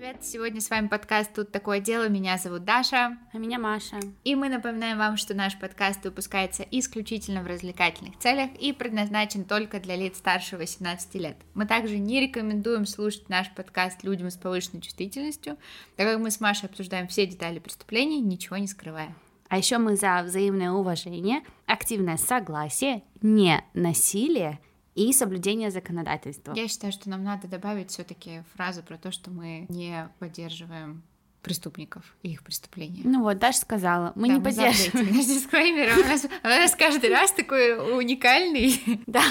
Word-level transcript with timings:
привет! 0.00 0.24
Сегодня 0.24 0.62
с 0.62 0.70
вами 0.70 0.88
подкаст 0.88 1.30
«Тут 1.34 1.52
такое 1.52 1.78
дело». 1.78 2.08
Меня 2.08 2.38
зовут 2.38 2.64
Даша. 2.64 3.18
А 3.34 3.36
меня 3.36 3.58
Маша. 3.58 4.00
И 4.24 4.34
мы 4.34 4.48
напоминаем 4.48 4.96
вам, 4.96 5.18
что 5.18 5.34
наш 5.34 5.58
подкаст 5.58 6.02
выпускается 6.04 6.64
исключительно 6.70 7.42
в 7.42 7.46
развлекательных 7.46 8.16
целях 8.18 8.48
и 8.58 8.72
предназначен 8.72 9.44
только 9.44 9.78
для 9.78 9.96
лиц 9.96 10.16
старше 10.16 10.56
18 10.56 11.14
лет. 11.16 11.36
Мы 11.52 11.66
также 11.66 11.98
не 11.98 12.18
рекомендуем 12.18 12.86
слушать 12.86 13.28
наш 13.28 13.50
подкаст 13.50 14.02
людям 14.02 14.30
с 14.30 14.36
повышенной 14.36 14.80
чувствительностью, 14.80 15.58
так 15.96 16.06
как 16.06 16.18
мы 16.18 16.30
с 16.30 16.40
Машей 16.40 16.70
обсуждаем 16.70 17.06
все 17.06 17.26
детали 17.26 17.58
преступлений, 17.58 18.22
ничего 18.22 18.56
не 18.56 18.68
скрывая. 18.68 19.14
А 19.50 19.58
еще 19.58 19.76
мы 19.76 19.96
за 19.96 20.22
взаимное 20.22 20.70
уважение, 20.70 21.42
активное 21.66 22.16
согласие, 22.16 23.02
не 23.20 23.62
насилие 23.74 24.60
и 25.08 25.12
соблюдение 25.12 25.70
законодательства. 25.70 26.52
Я 26.54 26.68
считаю, 26.68 26.92
что 26.92 27.08
нам 27.08 27.24
надо 27.24 27.48
добавить 27.48 27.90
все-таки 27.90 28.42
фразу 28.54 28.82
про 28.82 28.98
то, 28.98 29.10
что 29.10 29.30
мы 29.30 29.66
не 29.68 30.08
поддерживаем 30.18 31.02
преступников 31.42 32.14
и 32.22 32.32
их 32.32 32.42
преступления. 32.42 33.00
Ну 33.04 33.22
вот, 33.22 33.38
Даша 33.38 33.60
сказала, 33.60 34.12
мы 34.14 34.28
Да, 34.28 34.34
не 34.34 34.38
мы 34.40 34.44
поддерживаем. 34.44 35.16
Наш 35.16 35.24
дисклеймер 35.24 35.98
у 35.98 36.02
нас, 36.06 36.26
у 36.42 36.46
нас 36.46 36.74
каждый 36.76 37.10
раз 37.10 37.32
такой 37.32 37.96
уникальный. 37.98 38.78
Да, 39.06 39.22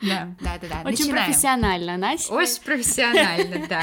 Да, 0.00 0.34
да, 0.40 0.58
да, 0.60 0.68
да. 0.68 0.80
очень 0.80 1.04
Начинаем. 1.04 1.26
профессионально, 1.26 1.96
Настя. 1.96 2.32
Очень 2.34 2.62
профессионально, 2.62 3.66
да. 3.68 3.82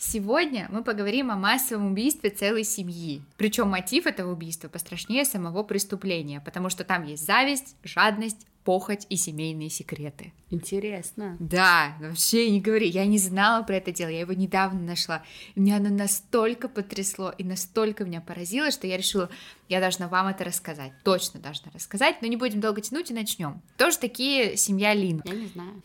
Сегодня 0.00 0.66
мы 0.70 0.82
поговорим 0.82 1.30
о 1.30 1.36
массовом 1.36 1.92
убийстве 1.92 2.30
целой 2.30 2.64
семьи. 2.64 3.22
Причем 3.36 3.68
мотив 3.68 4.06
этого 4.06 4.32
убийства 4.32 4.68
пострашнее 4.68 5.24
самого 5.24 5.62
преступления, 5.62 6.40
потому 6.40 6.68
что 6.68 6.82
там 6.84 7.04
есть 7.04 7.24
зависть, 7.24 7.76
жадность, 7.84 8.44
похоть 8.64 9.06
и 9.08 9.16
семейные 9.16 9.70
секреты. 9.70 10.32
Интересно. 10.50 11.36
Да, 11.40 11.96
вообще 12.00 12.50
не 12.50 12.60
говори, 12.60 12.88
я 12.88 13.06
не 13.06 13.18
знала 13.18 13.62
про 13.62 13.76
это 13.76 13.92
дело, 13.92 14.08
я 14.08 14.20
его 14.20 14.32
недавно 14.32 14.80
нашла. 14.80 15.22
И 15.54 15.60
меня 15.60 15.76
оно 15.76 15.90
настолько 15.90 16.68
потрясло 16.68 17.30
и 17.36 17.44
настолько 17.44 18.04
меня 18.04 18.20
поразило, 18.20 18.70
что 18.70 18.86
я 18.86 18.96
решила, 18.96 19.30
я 19.68 19.80
должна 19.80 20.08
вам 20.08 20.28
это 20.28 20.44
рассказать. 20.44 20.92
Точно 21.04 21.40
должна 21.40 21.70
рассказать, 21.72 22.22
но 22.22 22.28
не 22.28 22.36
будем 22.36 22.60
долго 22.60 22.80
тянуть 22.80 23.10
и 23.10 23.14
начнем. 23.14 23.62
Тоже 23.76 23.98
такие 23.98 24.56
семья 24.56 24.94
Лин. 24.94 25.22
Я 25.24 25.34
не 25.34 25.46
знаю. 25.46 25.82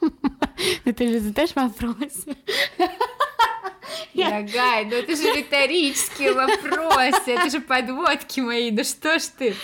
Ну 0.84 0.92
ты 0.92 1.08
же 1.08 1.20
задаешь 1.20 1.54
вопрос. 1.54 2.26
Дорогая, 4.14 4.84
ну 4.84 4.92
это 4.92 5.16
же 5.16 5.32
риторические 5.34 6.32
вопросы, 6.34 7.30
это 7.32 7.50
же 7.50 7.60
подводки 7.60 8.40
мои, 8.40 8.70
ну 8.70 8.84
что 8.84 9.18
ж 9.18 9.22
ты? 9.38 9.54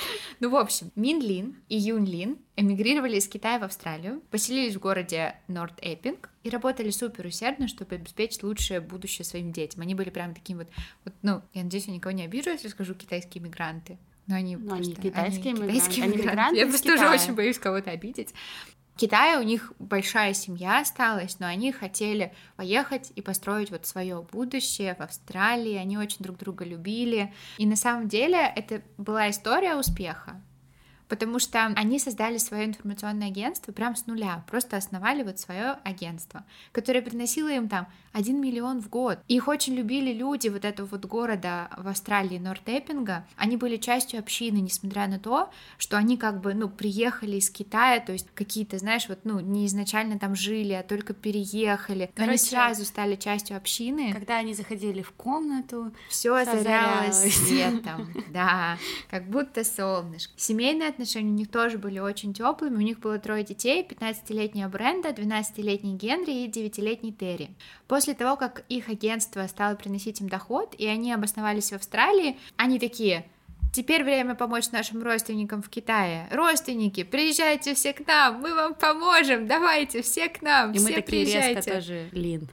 Ну, 0.40 0.50
в 0.50 0.56
общем, 0.56 0.90
Мин 0.96 1.20
Лин 1.20 1.56
и 1.68 1.76
Юн 1.76 2.04
Лин 2.04 2.38
эмигрировали 2.56 3.16
из 3.16 3.26
Китая 3.28 3.58
в 3.58 3.64
Австралию, 3.64 4.20
поселились 4.30 4.74
в 4.76 4.80
городе 4.80 5.36
Норт 5.48 5.74
Эппинг 5.80 6.28
и 6.42 6.50
работали 6.50 6.90
супер 6.90 7.26
усердно, 7.26 7.68
чтобы 7.68 7.94
обеспечить 7.96 8.42
лучшее 8.42 8.80
будущее 8.80 9.24
своим 9.24 9.52
детям. 9.52 9.80
Они 9.82 9.94
были 9.94 10.10
прям 10.10 10.34
таким 10.34 10.58
вот, 10.58 10.68
вот 11.04 11.14
ну, 11.22 11.42
я 11.54 11.62
надеюсь, 11.64 11.86
я 11.86 11.94
никого 11.94 12.12
не 12.12 12.24
обижу, 12.24 12.50
если 12.50 12.68
скажу 12.68 12.94
китайские 12.94 13.42
мигранты. 13.42 13.98
Но 14.26 14.34
они, 14.36 14.56
Но 14.56 14.74
они 14.74 14.84
просто- 14.92 15.02
китайские 15.02 15.52
мигранты. 15.52 15.74
китайские 15.74 16.04
Они 16.04 16.12
мигранты. 16.16 16.30
мигранты 16.32 16.58
Я 16.60 16.66
просто 16.66 16.88
тоже 16.96 17.08
очень 17.08 17.34
боюсь 17.34 17.58
кого-то 17.58 17.90
обидеть. 17.90 18.34
Китае 18.96 19.38
у 19.38 19.42
них 19.42 19.74
большая 19.78 20.32
семья 20.32 20.80
осталась, 20.80 21.38
но 21.38 21.46
они 21.46 21.70
хотели 21.70 22.32
поехать 22.56 23.12
и 23.14 23.20
построить 23.20 23.70
вот 23.70 23.84
свое 23.86 24.26
будущее 24.32 24.94
в 24.94 25.00
Австралии. 25.02 25.74
Они 25.74 25.98
очень 25.98 26.18
друг 26.20 26.38
друга 26.38 26.64
любили. 26.64 27.32
И 27.58 27.66
на 27.66 27.76
самом 27.76 28.08
деле 28.08 28.38
это 28.56 28.80
была 28.96 29.28
история 29.28 29.76
успеха. 29.76 30.40
Потому 31.08 31.38
что 31.38 31.66
они 31.66 31.98
создали 32.00 32.38
свое 32.38 32.64
информационное 32.64 33.28
агентство 33.28 33.70
прям 33.70 33.94
с 33.94 34.06
нуля, 34.06 34.44
просто 34.48 34.76
основали 34.76 35.22
вот 35.22 35.38
свое 35.38 35.76
агентство, 35.84 36.44
которое 36.72 37.00
приносило 37.00 37.48
им 37.48 37.68
там 37.68 37.86
1 38.16 38.40
миллион 38.40 38.80
в 38.80 38.88
год. 38.88 39.18
Их 39.28 39.46
очень 39.46 39.74
любили 39.74 40.10
люди 40.10 40.48
вот 40.48 40.64
этого 40.64 40.86
вот 40.86 41.04
города 41.04 41.68
в 41.76 41.86
Австралии, 41.86 42.38
Норт-Эппинга. 42.38 43.26
Они 43.36 43.58
были 43.58 43.76
частью 43.76 44.20
общины, 44.20 44.56
несмотря 44.56 45.06
на 45.06 45.18
то, 45.18 45.50
что 45.76 45.98
они 45.98 46.16
как 46.16 46.40
бы, 46.40 46.54
ну, 46.54 46.70
приехали 46.70 47.36
из 47.36 47.50
Китая, 47.50 48.00
то 48.00 48.12
есть 48.12 48.28
какие-то, 48.34 48.78
знаешь, 48.78 49.06
вот, 49.10 49.18
ну, 49.24 49.40
не 49.40 49.66
изначально 49.66 50.18
там 50.18 50.34
жили, 50.34 50.72
а 50.72 50.82
только 50.82 51.12
переехали. 51.12 52.10
Но 52.16 52.22
они 52.22 52.38
Короче, 52.38 52.44
сразу 52.44 52.86
стали 52.86 53.16
частью 53.16 53.58
общины. 53.58 54.14
Когда 54.14 54.38
они 54.38 54.54
заходили 54.54 55.02
в 55.02 55.12
комнату, 55.12 55.92
Все 56.08 56.34
озарялось. 56.34 57.16
светом, 57.34 58.08
да, 58.32 58.78
как 59.10 59.28
будто 59.28 59.62
солнышко. 59.62 60.32
Семейные 60.36 60.88
отношения 60.88 61.30
у 61.30 61.34
них 61.34 61.50
тоже 61.50 61.76
были 61.76 61.98
очень 61.98 62.32
теплыми. 62.32 62.76
У 62.76 62.80
них 62.80 62.98
было 63.00 63.18
трое 63.18 63.44
детей: 63.44 63.86
15-летняя 63.86 64.68
Бренда, 64.68 65.10
12-летний 65.10 65.96
Генри 65.96 66.44
и 66.44 66.48
9-летний 66.48 67.12
Терри. 67.12 67.50
После 67.88 68.05
того, 68.14 68.36
как 68.36 68.64
их 68.68 68.88
агентство 68.88 69.46
стало 69.46 69.74
приносить 69.74 70.20
им 70.20 70.28
доход, 70.28 70.74
и 70.78 70.86
они 70.86 71.12
обосновались 71.12 71.70
в 71.70 71.76
Австралии, 71.76 72.38
они 72.56 72.78
такие. 72.78 73.26
Теперь 73.72 74.04
время 74.04 74.34
помочь 74.34 74.70
нашим 74.70 75.02
родственникам 75.02 75.62
в 75.62 75.68
Китае. 75.68 76.28
Родственники, 76.30 77.02
приезжайте 77.02 77.74
все 77.74 77.92
к 77.92 78.06
нам, 78.06 78.40
мы 78.40 78.54
вам 78.54 78.74
поможем, 78.74 79.46
давайте 79.46 80.02
все 80.02 80.28
к 80.28 80.40
нам, 80.40 80.72
и 80.72 80.78
все 80.78 80.84
мы 80.84 80.92
такие 80.94 81.24
приезжайте. 81.24 81.54
резко 81.56 81.72
тоже 81.72 82.08
Лин. 82.12 82.48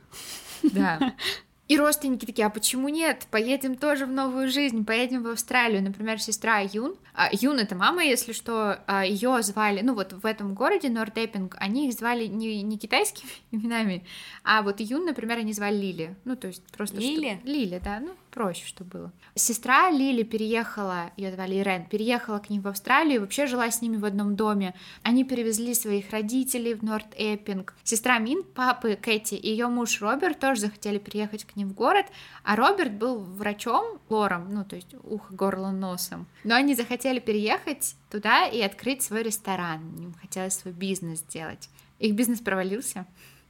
Да. 0.63 1.13
И 1.69 1.77
родственники 1.77 2.25
такие, 2.25 2.45
а 2.45 2.49
почему 2.49 2.89
нет? 2.89 3.25
Поедем 3.31 3.75
тоже 3.75 4.05
в 4.05 4.11
новую 4.11 4.49
жизнь, 4.49 4.83
поедем 4.85 5.23
в 5.23 5.27
Австралию. 5.29 5.81
Например, 5.81 6.19
сестра 6.19 6.59
Юн. 6.59 6.95
А, 7.13 7.29
Юн 7.31 7.59
это 7.59 7.75
мама, 7.75 8.03
если 8.03 8.33
что, 8.33 8.83
ее 9.05 9.41
звали, 9.43 9.81
ну 9.81 9.93
вот 9.93 10.13
в 10.13 10.25
этом 10.25 10.55
городе 10.55 10.89
Норт-Эппинг, 10.89 11.55
они 11.59 11.87
их 11.87 11.93
звали 11.93 12.27
не, 12.27 12.61
не 12.61 12.77
китайскими 12.77 13.29
именами, 13.51 14.05
а 14.43 14.61
вот 14.61 14.79
Юн, 14.79 15.05
например, 15.05 15.37
они 15.37 15.53
звали 15.53 15.75
Лили. 15.75 16.15
Ну, 16.25 16.35
то 16.35 16.47
есть 16.47 16.63
просто... 16.75 16.97
Лили? 16.97 17.39
Лили, 17.43 17.79
да, 17.83 17.99
ну, 17.99 18.13
проще, 18.33 18.65
что 18.65 18.83
было. 18.83 19.11
Сестра 19.35 19.89
Лили 19.89 20.23
переехала, 20.23 21.11
ее 21.17 21.31
звали 21.31 21.55
Ирен, 21.55 21.85
переехала 21.85 22.39
к 22.39 22.49
ним 22.49 22.61
в 22.61 22.67
Австралию 22.67 23.15
и 23.15 23.19
вообще 23.19 23.45
жила 23.45 23.69
с 23.69 23.81
ними 23.81 23.97
в 23.97 24.05
одном 24.05 24.35
доме. 24.35 24.73
Они 25.03 25.23
перевезли 25.23 25.73
своих 25.73 26.11
родителей 26.11 26.73
в 26.73 26.83
Норт-Эппинг. 26.83 27.75
Сестра 27.83 28.17
Мин, 28.17 28.43
папы 28.43 28.95
Кэти 28.95 29.35
и 29.35 29.49
ее 29.49 29.67
муж 29.67 30.01
Роберт 30.01 30.39
тоже 30.39 30.61
захотели 30.61 30.97
переехать 30.97 31.45
к 31.45 31.55
ним 31.55 31.69
в 31.69 31.73
город, 31.73 32.07
а 32.43 32.55
Роберт 32.55 32.93
был 32.93 33.19
врачом, 33.19 33.99
лором, 34.09 34.53
ну, 34.53 34.65
то 34.65 34.75
есть 34.75 34.95
ухо, 35.03 35.33
горло, 35.33 35.71
носом. 35.71 36.25
Но 36.43 36.55
они 36.55 36.75
захотели 36.75 37.19
переехать 37.19 37.95
туда 38.09 38.47
и 38.47 38.61
открыть 38.61 39.03
свой 39.03 39.23
ресторан. 39.23 39.81
Им 39.97 40.13
хотелось 40.13 40.55
свой 40.55 40.73
бизнес 40.73 41.19
сделать. 41.19 41.69
Их 41.99 42.15
бизнес 42.15 42.39
провалился. 42.39 43.05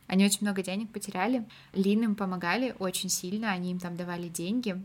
Они 0.07 0.25
очень 0.25 0.39
много 0.41 0.61
денег 0.61 0.91
потеряли. 0.91 1.45
Лин 1.73 2.03
им 2.03 2.15
помогали 2.15 2.75
очень 2.79 3.09
сильно, 3.09 3.51
они 3.51 3.71
им 3.71 3.79
там 3.79 3.95
давали 3.95 4.27
деньги, 4.27 4.81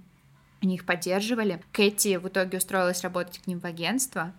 они 0.62 0.76
их 0.76 0.84
поддерживали. 0.86 1.62
Кэти 1.72 2.16
в 2.16 2.28
итоге 2.28 2.58
устроилась 2.58 3.02
работать 3.02 3.38
к 3.38 3.46
ним 3.46 3.60
в 3.60 3.64
агентство, 3.64 4.32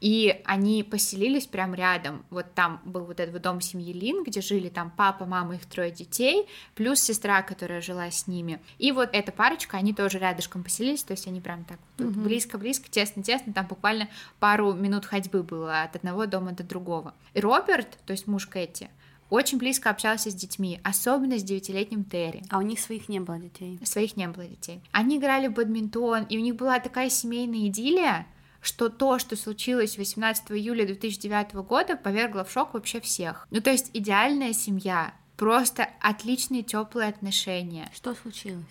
и 0.00 0.42
они 0.44 0.82
поселились 0.82 1.46
прям 1.46 1.74
рядом. 1.74 2.22
Вот 2.28 2.52
там 2.54 2.82
был 2.84 3.04
вот 3.06 3.18
этот 3.18 3.32
вот 3.32 3.42
дом 3.42 3.62
семьи 3.62 3.94
Лин, 3.94 4.24
где 4.24 4.42
жили 4.42 4.68
там 4.68 4.92
папа, 4.94 5.24
мама, 5.24 5.54
их 5.54 5.64
трое 5.64 5.90
детей, 5.90 6.46
плюс 6.74 7.00
сестра, 7.00 7.40
которая 7.40 7.80
жила 7.80 8.10
с 8.10 8.26
ними. 8.26 8.60
И 8.76 8.92
вот 8.92 9.08
эта 9.14 9.32
парочка, 9.32 9.78
они 9.78 9.94
тоже 9.94 10.18
рядышком 10.18 10.62
поселились, 10.64 11.02
то 11.02 11.12
есть 11.12 11.26
они 11.26 11.40
прям 11.40 11.64
так 11.64 11.78
вот 11.96 12.08
Мгм. 12.10 12.24
близко-близко, 12.24 12.90
тесно-тесно, 12.90 13.54
там 13.54 13.66
буквально 13.66 14.08
пару 14.38 14.74
минут 14.74 15.06
ходьбы 15.06 15.42
было 15.42 15.82
от 15.82 15.96
одного 15.96 16.26
дома 16.26 16.52
до 16.52 16.62
другого. 16.62 17.14
И 17.32 17.40
Роберт, 17.40 17.98
то 18.04 18.12
есть 18.12 18.26
муж 18.26 18.46
Кэти, 18.46 18.90
очень 19.30 19.58
близко 19.58 19.90
общался 19.90 20.30
с 20.30 20.34
детьми, 20.34 20.80
особенно 20.82 21.38
с 21.38 21.42
девятилетним 21.42 22.04
Терри. 22.04 22.42
А 22.50 22.58
у 22.58 22.62
них 22.62 22.80
своих 22.80 23.08
не 23.08 23.20
было 23.20 23.38
детей. 23.38 23.78
Своих 23.82 24.16
не 24.16 24.28
было 24.28 24.44
детей. 24.46 24.80
Они 24.92 25.18
играли 25.18 25.48
в 25.48 25.54
бадминтон, 25.54 26.24
и 26.24 26.38
у 26.38 26.40
них 26.40 26.56
была 26.56 26.78
такая 26.80 27.10
семейная 27.10 27.66
идиллия, 27.68 28.26
что 28.60 28.88
то, 28.88 29.18
что 29.18 29.36
случилось 29.36 29.98
18 29.98 30.50
июля 30.52 30.86
2009 30.86 31.54
года, 31.66 31.96
повергло 31.96 32.44
в 32.44 32.50
шок 32.50 32.74
вообще 32.74 33.00
всех. 33.00 33.46
Ну, 33.50 33.60
то 33.60 33.70
есть 33.70 33.90
идеальная 33.92 34.52
семья, 34.52 35.14
просто 35.36 35.88
отличные 36.00 36.62
теплые 36.62 37.08
отношения. 37.08 37.90
Что 37.94 38.14
случилось? 38.14 38.64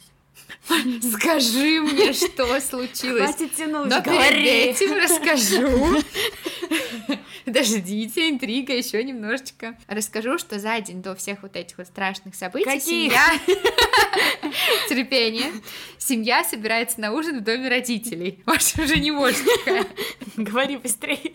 Скажи 1.14 1.82
мне, 1.82 2.14
что 2.14 2.60
случилось. 2.60 3.36
тянуть, 3.36 3.90
Но 3.90 4.02
перед 4.02 4.78
этим 4.78 4.94
расскажу. 4.94 6.02
Подождите, 7.46 8.30
интрига 8.30 8.74
еще 8.74 9.04
немножечко. 9.04 9.78
Расскажу, 9.88 10.38
что 10.40 10.60
за 10.60 10.80
день 10.82 11.02
до 11.02 11.16
всех 11.16 11.44
вот 11.44 11.56
этих 11.56 11.78
вот 11.78 11.88
страшных 11.88 12.36
событий 12.36 12.66
Каких? 12.66 12.84
семья... 12.84 13.24
Терпение. 14.90 15.52
Семья 15.98 16.44
собирается 16.44 17.00
на 17.02 17.12
ужин 17.12 17.40
в 17.40 17.44
доме 17.44 17.70
родителей. 17.70 18.42
Маша 18.46 18.82
уже 18.82 18.98
не 18.98 19.12
может. 19.12 19.44
Говори 20.38 20.78
быстрее. 20.78 21.34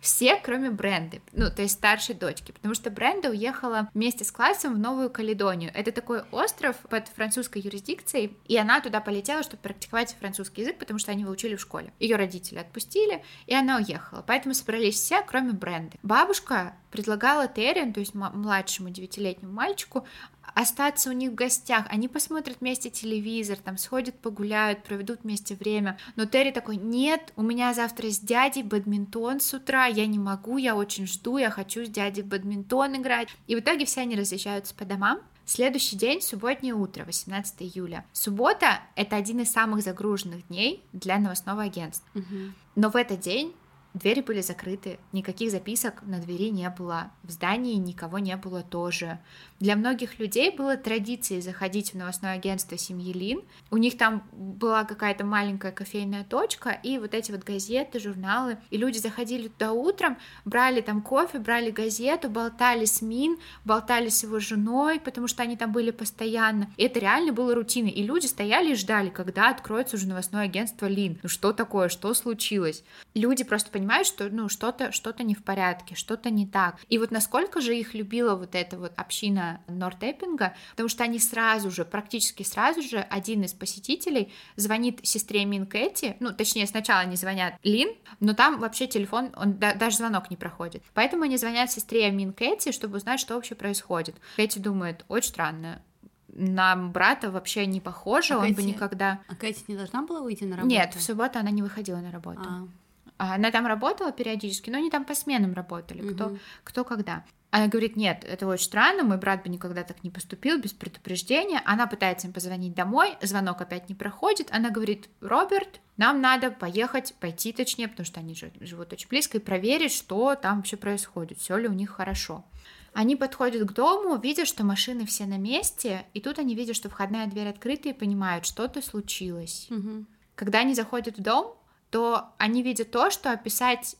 Все, 0.00 0.36
кроме 0.36 0.70
Бренды, 0.70 1.20
ну, 1.32 1.50
то 1.50 1.62
есть 1.62 1.74
старшей 1.74 2.14
дочки, 2.14 2.52
потому 2.52 2.74
что 2.74 2.90
Бренда 2.90 3.30
уехала 3.30 3.88
вместе 3.94 4.24
с 4.24 4.30
классом 4.30 4.74
в 4.74 4.78
Новую 4.78 5.10
Каледонию. 5.10 5.72
Это 5.74 5.90
такой 5.92 6.22
остров 6.30 6.76
под 6.88 7.08
французской 7.08 7.60
юрисдикцией, 7.60 8.36
и 8.46 8.56
она 8.56 8.80
туда 8.80 9.00
полетела, 9.00 9.42
чтобы 9.42 9.62
практиковать 9.62 10.14
французский 10.18 10.62
язык, 10.62 10.78
потому 10.78 10.98
что 10.98 11.10
они 11.10 11.22
его 11.22 11.32
учили 11.32 11.56
в 11.56 11.60
школе. 11.60 11.92
Ее 11.98 12.16
родители 12.16 12.58
отпустили, 12.58 13.24
и 13.46 13.54
она 13.54 13.76
уехала. 13.76 14.22
Поэтому 14.26 14.54
собрались 14.54 14.94
все, 14.94 15.22
кроме 15.22 15.52
Бренды. 15.52 15.98
Бабушка 16.02 16.76
предлагала 16.90 17.48
Терри, 17.48 17.90
то 17.92 18.00
есть 18.00 18.14
младшему 18.14 18.90
девятилетнему 18.90 19.52
мальчику, 19.52 20.06
остаться 20.54 21.10
у 21.10 21.12
них 21.12 21.32
в 21.32 21.34
гостях. 21.34 21.86
Они 21.88 22.08
посмотрят 22.08 22.58
вместе 22.60 22.90
телевизор, 22.90 23.58
там 23.58 23.78
сходят, 23.78 24.18
погуляют, 24.18 24.82
проведут 24.82 25.20
вместе 25.22 25.54
время. 25.54 25.98
Но 26.16 26.24
Терри 26.24 26.50
такой, 26.50 26.76
нет, 26.76 27.32
у 27.36 27.42
меня 27.42 27.72
завтра 27.74 28.08
с 28.10 28.18
дядей 28.18 28.62
бадминтон 28.62 29.40
с 29.40 29.54
утра, 29.54 29.86
я 29.86 30.06
не 30.06 30.18
могу, 30.18 30.56
я 30.56 30.74
очень 30.74 31.06
жду, 31.06 31.38
я 31.38 31.50
хочу 31.50 31.84
с 31.84 31.88
дядей 31.88 32.22
в 32.22 32.26
бадминтон 32.26 32.96
играть. 32.96 33.28
И 33.46 33.54
в 33.54 33.60
итоге 33.60 33.84
все 33.84 34.02
они 34.02 34.16
разъезжаются 34.16 34.74
по 34.74 34.84
домам. 34.84 35.20
Следующий 35.44 35.96
день, 35.96 36.20
субботнее 36.20 36.74
утро, 36.74 37.06
18 37.06 37.62
июля. 37.62 38.04
Суббота— 38.12 38.80
это 38.96 39.16
один 39.16 39.40
из 39.40 39.50
самых 39.50 39.82
загруженных 39.82 40.46
дней 40.48 40.84
для 40.92 41.18
новостного 41.18 41.62
агентства. 41.62 42.06
Угу. 42.14 42.52
Но 42.76 42.90
в 42.90 42.96
этот 42.96 43.20
день 43.20 43.54
Двери 43.94 44.20
были 44.20 44.42
закрыты, 44.42 44.98
никаких 45.12 45.50
записок 45.50 46.02
на 46.02 46.20
двери 46.20 46.50
не 46.50 46.68
было, 46.70 47.10
в 47.22 47.30
здании 47.30 47.74
никого 47.74 48.18
не 48.18 48.36
было 48.36 48.62
тоже. 48.62 49.18
Для 49.60 49.74
многих 49.76 50.20
людей 50.20 50.54
было 50.54 50.76
традицией 50.76 51.40
заходить 51.40 51.92
в 51.92 51.96
новостное 51.96 52.34
агентство 52.34 52.78
семьи 52.78 53.12
Лин. 53.12 53.42
У 53.70 53.76
них 53.76 53.96
там 53.96 54.22
была 54.32 54.84
какая-то 54.84 55.24
маленькая 55.24 55.72
кофейная 55.72 56.22
точка, 56.22 56.70
и 56.70 56.98
вот 56.98 57.14
эти 57.14 57.32
вот 57.32 57.42
газеты, 57.42 57.98
журналы. 57.98 58.58
И 58.70 58.76
люди 58.76 58.98
заходили 58.98 59.48
туда 59.48 59.72
утром, 59.72 60.18
брали 60.44 60.80
там 60.80 61.02
кофе, 61.02 61.38
брали 61.38 61.70
газету, 61.70 62.28
болтали 62.28 62.84
с 62.84 63.02
Мин, 63.02 63.38
болтали 63.64 64.10
с 64.10 64.22
его 64.22 64.38
женой, 64.38 65.00
потому 65.00 65.26
что 65.26 65.42
они 65.42 65.56
там 65.56 65.72
были 65.72 65.90
постоянно. 65.90 66.70
И 66.76 66.84
это 66.84 67.00
реально 67.00 67.32
было 67.32 67.54
рутиной. 67.54 67.90
И 67.90 68.04
люди 68.04 68.26
стояли 68.26 68.72
и 68.72 68.76
ждали, 68.76 69.08
когда 69.08 69.48
откроется 69.48 69.96
уже 69.96 70.06
новостное 70.06 70.44
агентство 70.44 70.86
Лин. 70.86 71.18
Ну 71.22 71.28
что 71.28 71.52
такое, 71.52 71.88
что 71.88 72.14
случилось? 72.14 72.84
Люди 73.14 73.42
просто 73.42 73.72
понимают, 73.78 74.06
что 74.06 74.28
ну 74.28 74.48
что-то 74.48 74.92
что-то 74.92 75.22
не 75.22 75.34
в 75.34 75.42
порядке, 75.42 75.94
что-то 75.94 76.30
не 76.30 76.46
так. 76.46 76.76
И 76.88 76.98
вот 76.98 77.10
насколько 77.10 77.60
же 77.60 77.76
их 77.76 77.94
любила 77.94 78.34
вот 78.34 78.54
эта 78.54 78.76
вот 78.76 78.92
община 78.96 79.60
Нортэппинга, 79.68 80.54
потому 80.72 80.88
что 80.88 81.04
они 81.04 81.18
сразу 81.18 81.70
же, 81.70 81.84
практически 81.84 82.42
сразу 82.42 82.82
же, 82.82 82.98
один 82.98 83.42
из 83.42 83.52
посетителей 83.52 84.32
звонит 84.56 85.00
сестре 85.02 85.44
Мин 85.44 85.66
Кэти, 85.66 86.16
ну, 86.20 86.32
точнее, 86.32 86.66
сначала 86.66 87.00
они 87.00 87.16
звонят 87.16 87.54
Лин, 87.62 87.90
но 88.20 88.34
там 88.34 88.58
вообще 88.58 88.86
телефон, 88.86 89.30
он 89.36 89.58
да, 89.58 89.74
даже 89.74 89.98
звонок 89.98 90.30
не 90.30 90.36
проходит. 90.36 90.82
Поэтому 90.94 91.22
они 91.22 91.36
звонят 91.36 91.70
сестре 91.70 92.10
Мин 92.10 92.32
Кэти, 92.32 92.72
чтобы 92.72 92.96
узнать, 92.96 93.20
что 93.20 93.34
вообще 93.34 93.54
происходит. 93.54 94.16
Кэти 94.36 94.58
думает, 94.58 95.04
очень 95.08 95.28
странно, 95.28 95.82
на 96.28 96.76
брата 96.76 97.30
вообще 97.30 97.66
не 97.66 97.80
похоже, 97.80 98.34
а 98.34 98.38
он 98.38 98.48
Кэти... 98.48 98.56
бы 98.56 98.62
никогда... 98.62 99.20
А 99.28 99.34
Кэти 99.34 99.64
не 99.68 99.76
должна 99.76 100.02
была 100.02 100.20
выйти 100.20 100.44
на 100.44 100.56
работу? 100.56 100.74
Нет, 100.74 100.94
в 100.94 101.02
субботу 101.02 101.38
она 101.38 101.50
не 101.50 101.62
выходила 101.62 101.98
на 101.98 102.10
работу. 102.10 102.42
А. 102.44 102.68
а 103.18 103.34
она 103.34 103.50
там 103.50 103.66
работала 103.66 104.12
периодически, 104.12 104.70
но 104.70 104.78
они 104.78 104.90
там 104.90 105.04
по 105.04 105.14
сменам 105.14 105.52
работали, 105.52 106.02
угу. 106.02 106.14
кто, 106.14 106.36
кто 106.64 106.84
когда. 106.84 107.24
Она 107.50 107.66
говорит, 107.66 107.96
нет, 107.96 108.24
это 108.28 108.46
очень 108.46 108.66
странно, 108.66 109.04
мой 109.04 109.16
брат 109.16 109.42
бы 109.42 109.48
никогда 109.48 109.82
так 109.82 110.04
не 110.04 110.10
поступил, 110.10 110.60
без 110.60 110.72
предупреждения. 110.72 111.62
Она 111.64 111.86
пытается 111.86 112.26
им 112.26 112.34
позвонить 112.34 112.74
домой, 112.74 113.16
звонок 113.22 113.60
опять 113.62 113.88
не 113.88 113.94
проходит. 113.94 114.48
Она 114.50 114.70
говорит, 114.70 115.08
Роберт, 115.20 115.80
нам 115.96 116.20
надо 116.20 116.50
поехать, 116.50 117.14
пойти 117.18 117.52
точнее, 117.52 117.88
потому 117.88 118.04
что 118.04 118.20
они 118.20 118.34
живут 118.34 118.92
очень 118.92 119.08
близко, 119.08 119.38
и 119.38 119.40
проверить, 119.40 119.92
что 119.92 120.34
там 120.34 120.58
вообще 120.58 120.76
происходит, 120.76 121.38
все 121.38 121.56
ли 121.56 121.68
у 121.68 121.72
них 121.72 121.90
хорошо. 121.90 122.44
Они 122.92 123.16
подходят 123.16 123.66
к 123.66 123.72
дому, 123.72 124.18
видят, 124.18 124.46
что 124.46 124.64
машины 124.64 125.06
все 125.06 125.24
на 125.24 125.38
месте, 125.38 126.04
и 126.14 126.20
тут 126.20 126.38
они 126.38 126.54
видят, 126.54 126.76
что 126.76 126.90
входная 126.90 127.26
дверь 127.26 127.48
открыта 127.48 127.88
и 127.88 127.92
понимают, 127.94 128.44
что-то 128.44 128.82
случилось. 128.82 129.68
Угу. 129.70 130.04
Когда 130.34 130.60
они 130.60 130.74
заходят 130.74 131.16
в 131.16 131.22
дом, 131.22 131.57
то 131.90 132.30
они 132.38 132.62
видят 132.62 132.90
то, 132.90 133.10
что 133.10 133.30
описать 133.30 133.96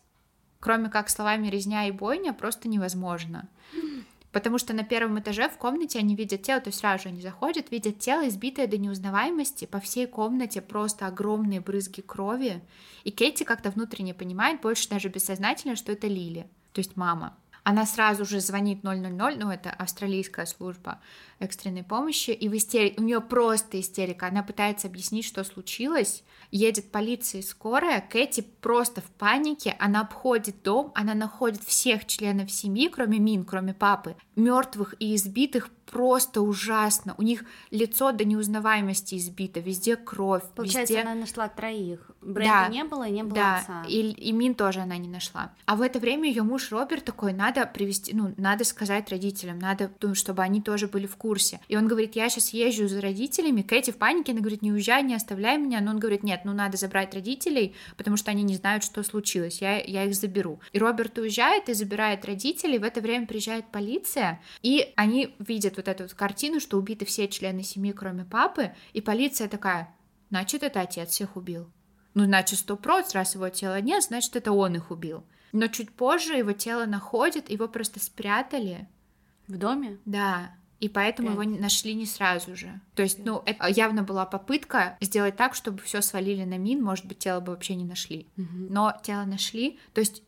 кроме 0.60 0.88
как 0.88 1.08
словами 1.08 1.48
резня 1.48 1.86
и 1.86 1.90
бойня, 1.90 2.32
просто 2.32 2.68
невозможно. 2.68 3.48
Потому 4.32 4.58
что 4.58 4.74
на 4.74 4.84
первом 4.84 5.18
этаже 5.18 5.48
в 5.48 5.56
комнате 5.56 5.98
они 5.98 6.14
видят 6.14 6.42
тело, 6.42 6.60
то 6.60 6.68
есть 6.68 6.80
сразу 6.80 7.04
же 7.04 7.08
они 7.08 7.22
заходят, 7.22 7.70
видят 7.70 7.98
тело, 7.98 8.28
избитое 8.28 8.66
до 8.66 8.76
неузнаваемости, 8.76 9.64
по 9.64 9.80
всей 9.80 10.06
комнате 10.06 10.60
просто 10.60 11.06
огромные 11.06 11.60
брызги 11.60 12.02
крови. 12.02 12.62
И 13.04 13.10
Кэти 13.10 13.44
как-то 13.44 13.70
внутренне 13.70 14.12
понимает, 14.12 14.60
больше 14.60 14.88
даже 14.88 15.08
бессознательно, 15.08 15.76
что 15.76 15.92
это 15.92 16.08
Лили, 16.08 16.46
то 16.72 16.80
есть 16.80 16.96
мама. 16.96 17.36
Она 17.68 17.84
сразу 17.84 18.24
же 18.24 18.40
звонит 18.40 18.82
000, 18.82 18.96
ну 19.10 19.50
это 19.50 19.68
австралийская 19.68 20.46
служба 20.46 21.02
экстренной 21.38 21.84
помощи, 21.84 22.30
и 22.30 22.48
в 22.48 22.56
истерике, 22.56 22.98
у 22.98 23.04
нее 23.04 23.20
просто 23.20 23.78
истерика, 23.78 24.26
она 24.26 24.42
пытается 24.42 24.86
объяснить, 24.86 25.26
что 25.26 25.44
случилось, 25.44 26.24
едет 26.50 26.90
полиция 26.90 27.40
и 27.40 27.44
скорая, 27.44 28.00
Кэти 28.00 28.40
просто 28.62 29.02
в 29.02 29.10
панике, 29.10 29.76
она 29.78 30.00
обходит 30.00 30.62
дом, 30.62 30.92
она 30.94 31.12
находит 31.12 31.62
всех 31.62 32.06
членов 32.06 32.50
семьи, 32.50 32.88
кроме 32.88 33.18
Мин, 33.18 33.44
кроме 33.44 33.74
папы, 33.74 34.16
мертвых 34.34 34.94
и 34.98 35.14
избитых 35.14 35.68
просто 35.90 36.42
ужасно. 36.42 37.14
У 37.18 37.22
них 37.22 37.44
лицо 37.70 38.12
до 38.12 38.24
неузнаваемости 38.24 39.16
избито, 39.16 39.60
везде 39.60 39.96
кровь. 39.96 40.42
Получается, 40.54 40.94
везде... 40.94 41.08
она 41.08 41.14
нашла 41.14 41.48
троих. 41.48 42.10
Бренда 42.20 42.66
да, 42.66 42.68
не 42.68 42.84
было, 42.84 43.06
и 43.06 43.12
не 43.12 43.22
было 43.22 43.34
да, 43.34 43.56
отца. 43.58 43.84
И, 43.88 44.10
и 44.10 44.32
Мин 44.32 44.54
тоже 44.54 44.80
она 44.80 44.96
не 44.96 45.08
нашла. 45.08 45.52
А 45.66 45.76
в 45.76 45.82
это 45.82 45.98
время 45.98 46.28
ее 46.28 46.42
муж 46.42 46.70
Роберт 46.70 47.04
такой, 47.04 47.32
надо 47.32 47.64
привести, 47.66 48.14
ну, 48.14 48.34
надо 48.36 48.64
сказать 48.64 49.08
родителям, 49.10 49.58
надо, 49.58 49.90
ну, 50.02 50.14
чтобы 50.14 50.42
они 50.42 50.60
тоже 50.60 50.88
были 50.88 51.06
в 51.06 51.16
курсе. 51.16 51.60
И 51.68 51.76
он 51.76 51.88
говорит, 51.88 52.16
я 52.16 52.28
сейчас 52.28 52.50
езжу 52.50 52.88
за 52.88 53.00
родителями. 53.00 53.62
Кэти 53.62 53.92
в 53.92 53.96
панике, 53.96 54.32
она 54.32 54.40
говорит, 54.40 54.62
не 54.62 54.72
уезжай, 54.72 55.02
не 55.02 55.14
оставляй 55.14 55.58
меня. 55.58 55.80
Но 55.80 55.92
он 55.92 55.98
говорит, 55.98 56.22
нет, 56.22 56.42
ну, 56.44 56.52
надо 56.52 56.76
забрать 56.76 57.14
родителей, 57.14 57.74
потому 57.96 58.16
что 58.16 58.30
они 58.30 58.42
не 58.42 58.56
знают, 58.56 58.84
что 58.84 59.02
случилось. 59.02 59.60
Я, 59.62 59.80
я 59.80 60.04
их 60.04 60.14
заберу. 60.14 60.60
И 60.72 60.78
Роберт 60.78 61.18
уезжает 61.18 61.68
и 61.68 61.74
забирает 61.74 62.24
родителей. 62.24 62.78
В 62.78 62.84
это 62.84 63.00
время 63.00 63.26
приезжает 63.26 63.66
полиция, 63.70 64.40
и 64.62 64.92
они 64.96 65.34
видят 65.38 65.77
вот 65.78 65.88
эту 65.88 66.04
вот 66.04 66.14
картину, 66.14 66.60
что 66.60 66.76
убиты 66.76 67.04
все 67.04 67.28
члены 67.28 67.62
семьи, 67.62 67.92
кроме 67.92 68.24
папы, 68.24 68.74
и 68.92 69.00
полиция 69.00 69.48
такая, 69.48 69.94
значит, 70.30 70.62
это 70.62 70.80
отец 70.80 71.10
всех 71.10 71.36
убил. 71.36 71.70
Ну, 72.14 72.24
значит, 72.24 72.58
сто 72.58 72.76
проц, 72.76 73.14
раз 73.14 73.34
его 73.34 73.48
тела 73.48 73.80
нет, 73.80 74.04
значит, 74.04 74.36
это 74.36 74.52
он 74.52 74.74
их 74.74 74.90
убил. 74.90 75.24
Но 75.52 75.68
чуть 75.68 75.92
позже 75.92 76.34
его 76.34 76.52
тело 76.52 76.84
находят, 76.84 77.48
его 77.48 77.68
просто 77.68 78.00
спрятали. 78.00 78.88
В 79.46 79.56
доме? 79.56 79.98
Да. 80.04 80.52
И 80.80 80.88
поэтому 80.88 81.32
Опять. 81.32 81.46
его 81.46 81.60
нашли 81.60 81.94
не 81.94 82.06
сразу 82.06 82.54
же. 82.54 82.80
То 82.94 83.02
есть, 83.02 83.24
ну, 83.24 83.42
это 83.46 83.66
явно 83.66 84.02
была 84.02 84.26
попытка 84.26 84.96
сделать 85.00 85.36
так, 85.36 85.54
чтобы 85.54 85.80
все 85.82 86.02
свалили 86.02 86.44
на 86.44 86.56
мин, 86.56 86.82
может 86.82 87.06
быть, 87.06 87.18
тело 87.18 87.40
бы 87.40 87.52
вообще 87.52 87.74
не 87.74 87.84
нашли. 87.84 88.28
Угу. 88.36 88.66
Но 88.70 88.94
тело 89.02 89.24
нашли. 89.24 89.80
То 89.92 90.00
есть 90.00 90.22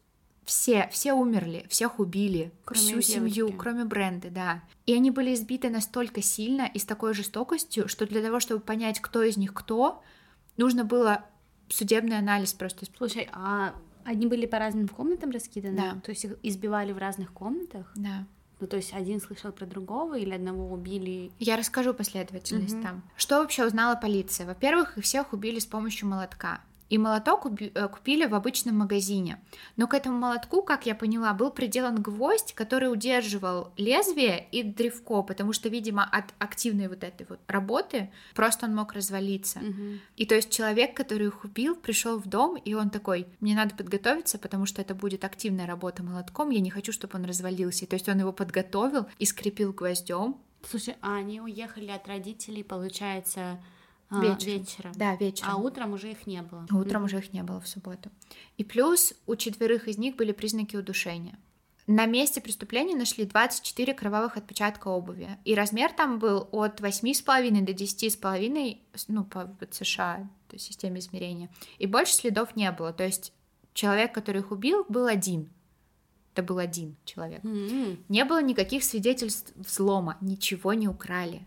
все, 0.51 0.89
все 0.91 1.13
умерли, 1.13 1.65
всех 1.69 2.01
убили, 2.01 2.51
кроме 2.65 2.81
всю 2.81 2.91
девочки. 2.91 3.11
семью, 3.13 3.53
кроме 3.57 3.85
Бренды, 3.85 4.31
да. 4.31 4.65
И 4.85 4.93
они 4.93 5.13
были 5.13 5.33
избиты 5.33 5.71
настолько 5.71 6.23
сильно 6.23 6.63
и 6.63 6.81
с 6.81 6.85
такой 6.85 7.15
жестокостью, 7.15 7.87
что 7.87 8.05
для 8.05 8.21
того, 8.21 8.41
чтобы 8.41 8.61
понять, 8.61 8.99
кто 8.99 9.23
из 9.23 9.37
них 9.37 9.55
кто, 9.55 10.03
нужно 10.57 10.85
было 10.85 11.25
судебный 11.69 12.19
анализ 12.19 12.53
просто. 12.53 12.85
Слушай, 12.97 13.29
а 13.33 13.77
они 14.05 14.27
были 14.27 14.45
по 14.45 14.59
разным 14.59 14.89
комнатам 14.89 15.31
раскиданы? 15.31 15.77
Да. 15.77 16.01
То 16.01 16.11
есть 16.11 16.25
их 16.25 16.35
избивали 16.43 16.91
в 16.91 16.99
разных 16.99 17.33
комнатах? 17.33 17.93
Да. 17.95 18.27
Ну, 18.59 18.67
то 18.67 18.77
есть 18.77 18.93
один 18.93 19.21
слышал 19.21 19.53
про 19.53 19.67
другого 19.67 20.19
или 20.19 20.35
одного 20.35 20.69
убили? 20.73 21.31
Я 21.39 21.59
расскажу 21.59 21.95
последовательность 21.95 22.75
угу. 22.75 22.83
там. 22.83 23.03
Что 23.17 23.39
вообще 23.39 23.65
узнала 23.65 23.95
полиция? 23.95 24.47
Во-первых, 24.47 24.99
их 24.99 25.05
всех 25.05 25.33
убили 25.33 25.61
с 25.61 25.67
помощью 25.67 26.09
молотка. 26.09 26.61
И 26.91 26.99
молоток 26.99 27.47
э, 27.47 27.89
купили 27.89 28.27
в 28.27 28.35
обычном 28.35 28.79
магазине. 28.79 29.39
Но 29.77 29.87
к 29.87 29.95
этому 29.95 30.19
молотку, 30.19 30.63
как 30.63 30.87
я 30.87 30.95
поняла, 30.95 31.33
был 31.33 31.51
приделан 31.51 32.03
гвоздь, 32.03 32.53
который 32.55 32.93
удерживал 32.93 33.73
лезвие 33.77 34.47
и 34.51 34.63
древко, 34.63 35.23
потому 35.23 35.53
что, 35.53 35.69
видимо, 35.69 36.05
от 36.05 36.35
активной 36.39 36.89
вот 36.89 37.05
этой 37.05 37.27
вот 37.29 37.39
работы 37.47 38.11
просто 38.35 38.67
он 38.67 38.75
мог 38.75 38.93
развалиться. 38.93 39.61
Угу. 39.61 39.99
И 40.17 40.27
то 40.27 40.35
есть 40.35 40.51
человек, 40.51 40.97
который 40.97 41.29
их 41.29 41.45
убил, 41.45 41.77
пришел 41.77 42.19
в 42.19 42.27
дом, 42.27 42.57
и 42.57 42.75
он 42.75 42.91
такой, 42.91 43.27
мне 43.41 43.55
надо 43.55 43.75
подготовиться, 43.77 44.39
потому 44.39 44.67
что 44.67 44.83
это 44.83 44.95
будет 44.95 45.25
активная 45.25 45.67
работа 45.67 46.03
молотком, 46.03 46.51
я 46.51 46.61
не 46.61 46.71
хочу, 46.71 46.93
чтобы 46.93 47.19
он 47.19 47.25
развалился. 47.25 47.85
И 47.85 47.89
то 47.89 47.95
есть 47.95 48.09
он 48.09 48.19
его 48.19 48.33
подготовил 48.33 49.07
и 49.19 49.27
скрепил 49.27 49.73
гвоздем. 49.73 50.37
Слушай, 50.69 50.97
а 51.01 51.17
они 51.17 51.41
уехали 51.41 51.91
от 51.91 52.07
родителей, 52.07 52.63
получается, 52.63 53.61
вечером. 54.11 54.59
вечером. 54.59 54.93
Да, 54.97 55.17
вечером. 55.17 55.51
А 55.53 55.57
утром 55.57 55.93
уже 55.93 56.11
их 56.11 56.27
не 56.27 56.43
было. 56.43 56.67
Утром 56.71 57.03
mm-hmm. 57.03 57.05
уже 57.05 57.19
их 57.19 57.33
не 57.33 57.43
было 57.43 57.61
в 57.61 57.69
субботу. 57.69 58.11
И 58.57 58.65
плюс 58.65 59.15
у 59.27 59.37
четверых 59.37 59.89
из 59.89 59.99
них 59.99 60.17
были 60.17 60.33
признаки 60.33 60.77
удушения. 60.77 61.39
На 61.87 62.07
месте 62.07 62.41
преступления 62.41 62.95
нашли 62.95 63.25
24 63.25 63.95
кровавых 63.95 64.37
отпечатка 64.37 64.89
обуви. 64.89 65.39
И 65.45 65.55
размер 65.55 65.93
там 65.93 66.19
был 66.19 66.49
от 66.53 66.81
8,5 66.81 67.65
до 67.65 67.73
10,5, 67.73 68.79
ну, 69.09 69.25
по 69.25 69.51
США, 69.71 70.29
то 70.49 70.55
есть 70.55 70.67
системе 70.67 71.01
измерения. 71.01 71.51
И 71.79 71.87
больше 71.87 72.15
следов 72.15 72.55
не 72.55 72.71
было. 72.71 72.93
То 72.93 73.05
есть 73.05 73.33
человек, 73.75 74.15
который 74.15 74.41
их 74.41 74.53
убил, 74.53 74.85
был 74.89 75.07
один. 75.07 75.51
Это 76.33 76.45
был 76.45 76.59
один 76.59 76.97
человек. 77.05 77.43
Mm-hmm. 77.43 78.05
Не 78.09 78.25
было 78.25 78.41
никаких 78.41 78.85
свидетельств 78.85 79.53
взлома, 79.57 80.17
ничего 80.21 80.75
не 80.75 80.87
украли. 80.87 81.45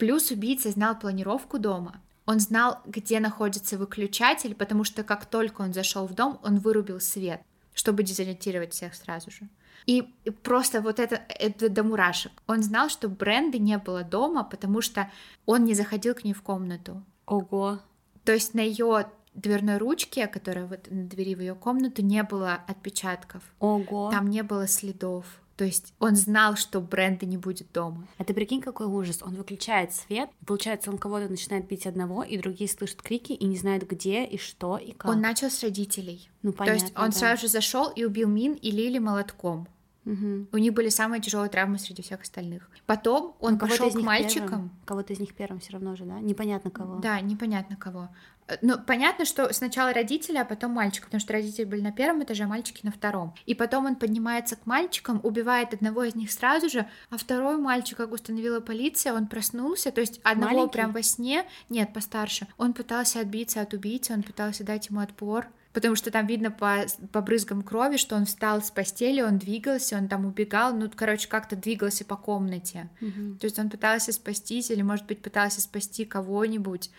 Плюс 0.00 0.30
убийца 0.30 0.70
знал 0.70 0.98
планировку 0.98 1.58
дома. 1.58 2.00
Он 2.24 2.40
знал, 2.40 2.80
где 2.86 3.20
находится 3.20 3.76
выключатель, 3.76 4.54
потому 4.54 4.82
что 4.82 5.04
как 5.04 5.26
только 5.26 5.60
он 5.60 5.74
зашел 5.74 6.06
в 6.06 6.14
дом, 6.14 6.40
он 6.42 6.58
вырубил 6.58 7.00
свет. 7.00 7.42
чтобы 7.72 8.02
дезориентировать 8.02 8.72
всех 8.72 8.94
сразу 8.94 9.30
же. 9.30 9.48
И 9.86 10.02
просто 10.42 10.80
вот 10.80 10.98
это, 10.98 11.22
это 11.28 11.68
до 11.68 11.82
мурашек. 11.82 12.32
Он 12.46 12.62
знал, 12.62 12.88
что 12.88 13.08
Бренды 13.08 13.58
не 13.58 13.78
было 13.78 14.02
дома, 14.02 14.44
потому 14.44 14.82
что 14.82 15.10
он 15.46 15.64
не 15.64 15.74
заходил 15.74 16.14
к 16.14 16.24
ней 16.24 16.34
в 16.34 16.42
комнату. 16.42 17.02
Ого. 17.26 17.78
То 18.24 18.32
есть 18.32 18.54
на 18.54 18.60
ее 18.60 19.06
дверной 19.34 19.78
ручке, 19.78 20.26
которая 20.26 20.66
вот 20.66 20.90
на 20.90 21.04
двери 21.04 21.34
в 21.34 21.40
ее 21.40 21.54
комнату, 21.54 22.02
не 22.02 22.22
было 22.22 22.58
отпечатков. 22.66 23.42
Ого. 23.60 24.10
Там 24.10 24.28
не 24.28 24.42
было 24.42 24.66
следов. 24.66 25.24
То 25.60 25.66
есть 25.66 25.92
он 25.98 26.16
знал, 26.16 26.56
что 26.56 26.80
Бренда 26.80 27.26
не 27.26 27.36
будет 27.36 27.70
дома. 27.70 28.08
А 28.16 28.24
ты 28.24 28.32
прикинь, 28.32 28.62
какой 28.62 28.86
ужас. 28.86 29.18
Он 29.22 29.34
выключает 29.34 29.92
свет, 29.92 30.30
получается, 30.46 30.90
он 30.90 30.96
кого-то 30.96 31.28
начинает 31.28 31.66
бить 31.66 31.86
одного, 31.86 32.22
и 32.22 32.38
другие 32.38 32.66
слышат 32.66 33.02
крики 33.02 33.32
и 33.32 33.44
не 33.44 33.58
знают, 33.58 33.82
где 33.82 34.24
и 34.24 34.38
что 34.38 34.78
и 34.78 34.92
как. 34.92 35.10
Он 35.10 35.20
начал 35.20 35.50
с 35.50 35.62
родителей. 35.62 36.30
Ну, 36.40 36.54
То 36.54 36.64
есть 36.64 36.94
понятно, 36.94 37.04
он 37.04 37.10
да. 37.10 37.16
сразу 37.18 37.42
же 37.42 37.48
зашел 37.48 37.90
и 37.90 38.04
убил 38.04 38.26
Мин 38.26 38.54
и 38.54 38.70
Лили 38.70 38.98
молотком. 38.98 39.68
Мгм. 40.04 40.48
У 40.52 40.56
них 40.56 40.72
были 40.72 40.88
самые 40.88 41.20
тяжелые 41.20 41.50
травмы 41.50 41.78
среди 41.78 42.02
всех 42.02 42.22
остальных. 42.22 42.68
Потом 42.86 43.36
он 43.40 43.54
Ну, 43.54 43.58
пошел 43.58 43.90
к 43.90 43.94
мальчикам. 44.02 44.48
первым. 44.48 44.70
Кого-то 44.86 45.12
из 45.12 45.20
них 45.20 45.34
первым 45.34 45.60
все 45.60 45.72
равно 45.74 45.94
же, 45.94 46.04
да? 46.04 46.18
Непонятно 46.20 46.70
кого. 46.70 46.96
Да, 47.00 47.20
непонятно 47.20 47.76
кого. 47.76 48.08
Э, 48.48 48.56
Ну, 48.62 48.78
понятно, 48.78 49.26
что 49.26 49.52
сначала 49.52 49.92
родители, 49.92 50.38
а 50.38 50.44
потом 50.46 50.72
мальчик, 50.72 51.04
потому 51.04 51.20
что 51.20 51.34
родители 51.34 51.64
были 51.64 51.82
на 51.82 51.92
первом 51.92 52.22
этаже, 52.24 52.44
а 52.44 52.46
мальчики 52.48 52.80
на 52.84 52.90
втором. 52.92 53.34
И 53.44 53.54
потом 53.54 53.84
он 53.86 53.94
поднимается 53.96 54.56
к 54.56 54.64
мальчикам, 54.66 55.20
убивает 55.22 55.74
одного 55.74 56.04
из 56.04 56.14
них 56.14 56.30
сразу 56.32 56.70
же, 56.70 56.88
а 57.10 57.18
второй 57.18 57.58
мальчик, 57.58 57.98
как 57.98 58.10
установила 58.12 58.60
полиция, 58.60 59.12
он 59.12 59.26
проснулся, 59.26 59.92
то 59.92 60.00
есть 60.00 60.18
одного 60.24 60.52
Маленький? 60.54 60.72
прям 60.72 60.92
во 60.92 61.02
сне, 61.02 61.44
нет, 61.68 61.92
постарше, 61.92 62.46
он 62.56 62.72
пытался 62.72 63.20
отбиться 63.20 63.60
от 63.60 63.74
убийцы, 63.74 64.14
он 64.14 64.22
пытался 64.22 64.64
дать 64.64 64.88
ему 64.88 65.00
отпор. 65.00 65.46
Потому 65.72 65.94
что 65.94 66.10
там 66.10 66.26
видно 66.26 66.50
по, 66.50 66.86
по 67.12 67.20
брызгам 67.20 67.62
крови, 67.62 67.96
что 67.96 68.16
он 68.16 68.24
встал 68.26 68.60
с 68.60 68.70
постели, 68.72 69.20
он 69.22 69.38
двигался, 69.38 69.96
он 69.96 70.08
там 70.08 70.26
убегал, 70.26 70.74
ну, 70.74 70.90
короче, 70.92 71.28
как-то 71.28 71.54
двигался 71.54 72.04
по 72.04 72.16
комнате. 72.16 72.88
Мгм. 73.00 73.38
То 73.38 73.44
есть 73.44 73.58
он 73.58 73.70
пытался 73.70 74.12
спастись 74.12 74.70
или, 74.70 74.82
может 74.82 75.06
быть, 75.06 75.22
пытался 75.22 75.60
спасти 75.60 76.04
кого-нибудь. 76.04 76.90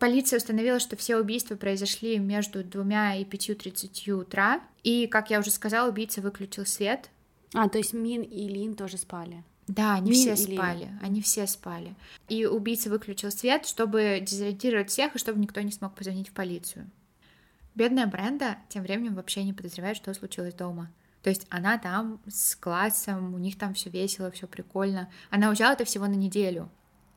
Полиция 0.00 0.38
установила, 0.38 0.80
что 0.80 0.96
все 0.96 1.16
убийства 1.16 1.56
произошли 1.56 2.18
между 2.18 2.64
двумя 2.64 3.16
и 3.16 3.24
пятью 3.24 3.54
тридцатью 3.56 4.20
утра. 4.20 4.60
И, 4.82 5.06
как 5.06 5.30
я 5.30 5.40
уже 5.40 5.50
сказала, 5.50 5.88
убийца 5.88 6.20
выключил 6.20 6.66
свет. 6.66 7.10
А, 7.54 7.68
то 7.68 7.78
есть 7.78 7.92
Мин 7.92 8.22
и 8.22 8.48
Лин 8.48 8.74
тоже 8.74 8.98
спали. 8.98 9.44
Да, 9.66 9.94
они 9.94 10.12
Мин 10.12 10.20
все 10.36 10.42
или- 10.44 10.54
спали. 10.56 10.88
Они 11.02 11.20
все 11.20 11.46
спали. 11.46 11.94
И 12.28 12.46
убийца 12.46 12.90
выключил 12.90 13.30
свет, 13.30 13.66
чтобы 13.66 14.20
дезориентировать 14.22 14.90
всех, 14.90 15.14
и 15.14 15.18
чтобы 15.18 15.40
никто 15.40 15.60
не 15.60 15.72
смог 15.72 15.94
позвонить 15.94 16.28
в 16.28 16.32
полицию. 16.32 16.88
Бедная 17.78 18.08
Бренда 18.08 18.58
тем 18.68 18.82
временем 18.82 19.14
вообще 19.14 19.44
не 19.44 19.52
подозревает, 19.52 19.96
что 19.96 20.12
случилось 20.12 20.52
дома. 20.52 20.90
То 21.22 21.30
есть 21.30 21.46
она 21.48 21.78
там 21.78 22.20
с 22.26 22.56
классом, 22.56 23.34
у 23.34 23.38
них 23.38 23.56
там 23.56 23.74
все 23.74 23.88
весело, 23.88 24.32
все 24.32 24.48
прикольно. 24.48 25.08
Она 25.30 25.48
уезжала 25.48 25.74
это 25.74 25.84
всего 25.84 26.08
на 26.08 26.14
неделю. 26.14 26.68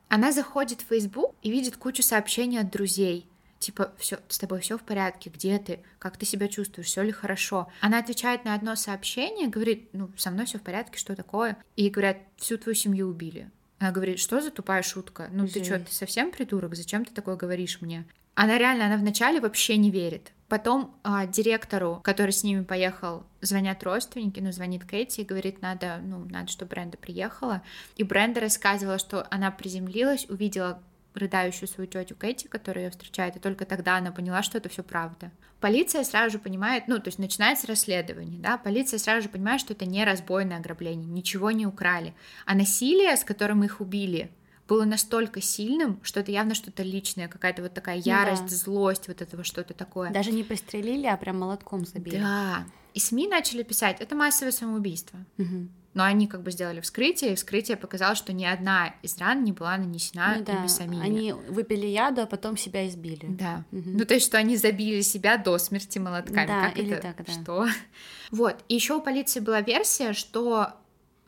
Она 0.08 0.30
заходит 0.30 0.80
в 0.80 0.86
Facebook 0.86 1.34
и 1.42 1.50
видит 1.50 1.76
кучу 1.78 2.04
сообщений 2.04 2.60
от 2.60 2.70
друзей. 2.70 3.28
Типа, 3.58 3.90
все, 3.98 4.20
с 4.28 4.38
тобой 4.38 4.60
все 4.60 4.78
в 4.78 4.82
порядке, 4.82 5.30
где 5.30 5.58
ты, 5.58 5.80
как 5.98 6.16
ты 6.16 6.26
себя 6.26 6.46
чувствуешь, 6.46 6.86
все 6.86 7.02
ли 7.02 7.10
хорошо. 7.10 7.66
Она 7.80 7.98
отвечает 7.98 8.44
на 8.44 8.54
одно 8.54 8.76
сообщение, 8.76 9.48
говорит, 9.48 9.88
ну, 9.92 10.10
со 10.16 10.30
мной 10.30 10.46
все 10.46 10.58
в 10.58 10.62
порядке, 10.62 10.96
что 10.96 11.16
такое? 11.16 11.56
И 11.74 11.90
говорят, 11.90 12.18
всю 12.36 12.56
твою 12.56 12.76
семью 12.76 13.08
убили. 13.08 13.50
Она 13.80 13.90
говорит, 13.90 14.20
что 14.20 14.40
за 14.40 14.52
тупая 14.52 14.84
шутка? 14.84 15.28
Ну 15.32 15.48
ты 15.48 15.64
что, 15.64 15.78
Жесть. 15.78 15.88
ты 15.88 15.92
совсем 15.92 16.30
придурок? 16.30 16.76
Зачем 16.76 17.04
ты 17.04 17.12
такое 17.12 17.34
говоришь 17.34 17.80
мне? 17.80 18.04
Она 18.34 18.56
реально, 18.56 18.86
она 18.86 18.96
вначале 18.96 19.40
вообще 19.40 19.76
не 19.76 19.90
верит. 19.90 20.32
Потом 20.52 20.94
а, 21.02 21.24
директору, 21.24 22.02
который 22.04 22.32
с 22.32 22.44
ними 22.44 22.62
поехал, 22.62 23.24
звонят 23.40 23.82
родственники, 23.84 24.38
ну, 24.38 24.52
звонит 24.52 24.84
Кэти 24.84 25.22
и 25.22 25.24
говорит, 25.24 25.62
надо, 25.62 25.98
ну, 26.04 26.26
надо, 26.26 26.52
чтобы 26.52 26.72
Бренда 26.72 26.98
приехала. 26.98 27.62
И 27.96 28.04
Бренда 28.04 28.40
рассказывала, 28.40 28.98
что 28.98 29.26
она 29.30 29.50
приземлилась, 29.50 30.26
увидела 30.28 30.82
рыдающую 31.14 31.66
свою 31.66 31.88
тетю 31.88 32.16
Кэти, 32.16 32.48
которая 32.48 32.84
ее 32.84 32.90
встречает, 32.90 33.36
и 33.36 33.38
только 33.38 33.64
тогда 33.64 33.96
она 33.96 34.12
поняла, 34.12 34.42
что 34.42 34.58
это 34.58 34.68
все 34.68 34.82
правда. 34.82 35.30
Полиция 35.58 36.04
сразу 36.04 36.32
же 36.32 36.38
понимает, 36.38 36.86
ну, 36.86 36.98
то 36.98 37.08
есть 37.08 37.18
начинается 37.18 37.66
расследование, 37.66 38.38
да, 38.38 38.58
полиция 38.58 38.98
сразу 38.98 39.22
же 39.22 39.28
понимает, 39.30 39.58
что 39.58 39.72
это 39.72 39.86
не 39.86 40.04
разбойное 40.04 40.58
ограбление, 40.58 41.08
ничего 41.08 41.50
не 41.50 41.64
украли. 41.64 42.14
А 42.44 42.54
насилие, 42.54 43.16
с 43.16 43.24
которым 43.24 43.64
их 43.64 43.80
убили, 43.80 44.30
было 44.72 44.84
настолько 44.86 45.42
сильным, 45.42 45.98
что 46.02 46.20
это 46.20 46.30
явно 46.32 46.54
что-то 46.54 46.82
личное, 46.82 47.28
какая-то 47.28 47.60
вот 47.62 47.74
такая 47.74 47.96
Ну 47.96 48.02
да. 48.04 48.10
ярость, 48.22 48.48
злость, 48.48 49.06
вот 49.08 49.20
этого 49.20 49.44
что-то 49.44 49.74
такое. 49.74 50.10
Даже 50.10 50.32
не 50.32 50.44
пристрелили, 50.44 51.06
а 51.06 51.16
прям 51.18 51.38
молотком 51.38 51.84
забили. 51.84 52.16
Да. 52.18 52.64
И 52.94 53.00
СМИ 53.00 53.28
начали 53.28 53.62
писать, 53.62 53.98
это 54.00 54.14
массовое 54.14 54.52
самоубийство. 54.52 55.18
Мгм. 55.36 55.70
Но 55.94 56.04
они 56.04 56.26
как 56.26 56.42
бы 56.42 56.50
сделали 56.50 56.80
вскрытие, 56.80 57.32
и 57.32 57.34
вскрытие 57.34 57.76
показало, 57.76 58.14
что 58.14 58.32
ни 58.32 58.46
одна 58.46 58.94
из 59.02 59.18
ран 59.18 59.44
не 59.44 59.52
была 59.52 59.76
нанесена 59.76 60.36
Ну 60.38 60.44
да, 60.44 60.52
ими 60.60 60.66
самими. 60.68 61.04
они 61.04 61.32
выпили 61.34 61.86
яду, 61.86 62.22
а 62.22 62.26
потом 62.26 62.56
себя 62.56 62.88
избили. 62.88 63.26
Да. 63.28 63.64
Мгм. 63.72 63.98
Ну, 63.98 64.04
то 64.06 64.14
есть, 64.14 64.24
что 64.24 64.38
они 64.38 64.56
забили 64.56 65.02
себя 65.02 65.36
до 65.36 65.58
смерти 65.58 65.98
молотками. 65.98 66.46
Да, 66.46 66.68
как 66.68 66.78
или 66.78 66.92
это? 66.94 67.02
так, 67.14 67.26
да. 67.26 67.32
Что? 67.32 67.66
Вот. 68.30 68.56
И 68.68 68.74
еще 68.74 68.94
у 68.94 69.02
полиции 69.02 69.40
была 69.40 69.60
версия, 69.60 70.14
что 70.14 70.70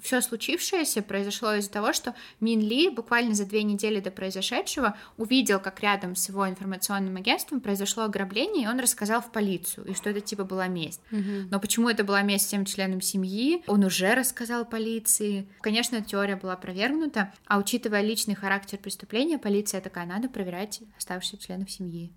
все 0.01 0.21
случившееся 0.21 1.03
произошло 1.03 1.55
из-за 1.55 1.71
того, 1.71 1.93
что 1.93 2.15
Мин 2.41 2.61
Ли 2.61 2.89
буквально 2.91 3.35
за 3.35 3.47
две 3.47 3.63
недели 3.63 4.01
до 4.01 4.11
произошедшего 4.11 4.97
увидел, 5.17 5.61
как 5.61 5.81
рядом 5.81 6.15
с 6.15 6.29
его 6.29 6.49
информационным 6.49 7.17
агентством 7.17 7.61
произошло 7.61 8.05
ограбление, 8.05 8.65
и 8.65 8.69
он 8.69 8.81
рассказал 8.81 9.23
в 9.23 9.33
полицию, 9.33 9.87
и 9.87 9.95
что 9.95 10.11
это 10.11 10.21
типа 10.21 10.45
была 10.45 10.67
месть. 10.67 11.01
Мгм. 11.11 11.49
Но 11.51 11.61
почему 11.61 11.89
это 11.89 12.05
была 12.05 12.23
месть 12.23 12.47
всем 12.47 12.65
членам 12.65 13.01
семьи? 13.01 13.63
Он 13.67 13.85
уже 13.85 14.15
рассказал 14.15 14.65
полиции. 14.65 15.49
Конечно, 15.61 16.03
теория 16.03 16.37
была 16.37 16.53
опровергнута, 16.53 17.33
а 17.47 17.59
учитывая 17.59 18.03
личный 18.03 18.35
характер 18.35 18.79
преступления, 18.79 19.39
полиция 19.39 19.81
такая, 19.81 20.07
надо 20.07 20.29
проверять 20.29 20.83
оставшихся 20.99 21.39
членов 21.39 21.71
семьи. 21.71 22.13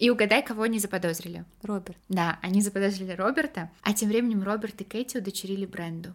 И 0.00 0.08
угадай, 0.08 0.42
кого 0.42 0.62
они 0.62 0.78
заподозрили. 0.78 1.44
Роберт. 1.62 1.98
Да, 2.08 2.38
они 2.40 2.62
заподозрили 2.62 3.12
Роберта, 3.12 3.70
а 3.82 3.92
тем 3.92 4.08
временем 4.08 4.42
Роберт 4.42 4.80
и 4.80 4.84
Кэти 4.84 5.18
удочерили 5.18 5.66
Бренду. 5.66 6.14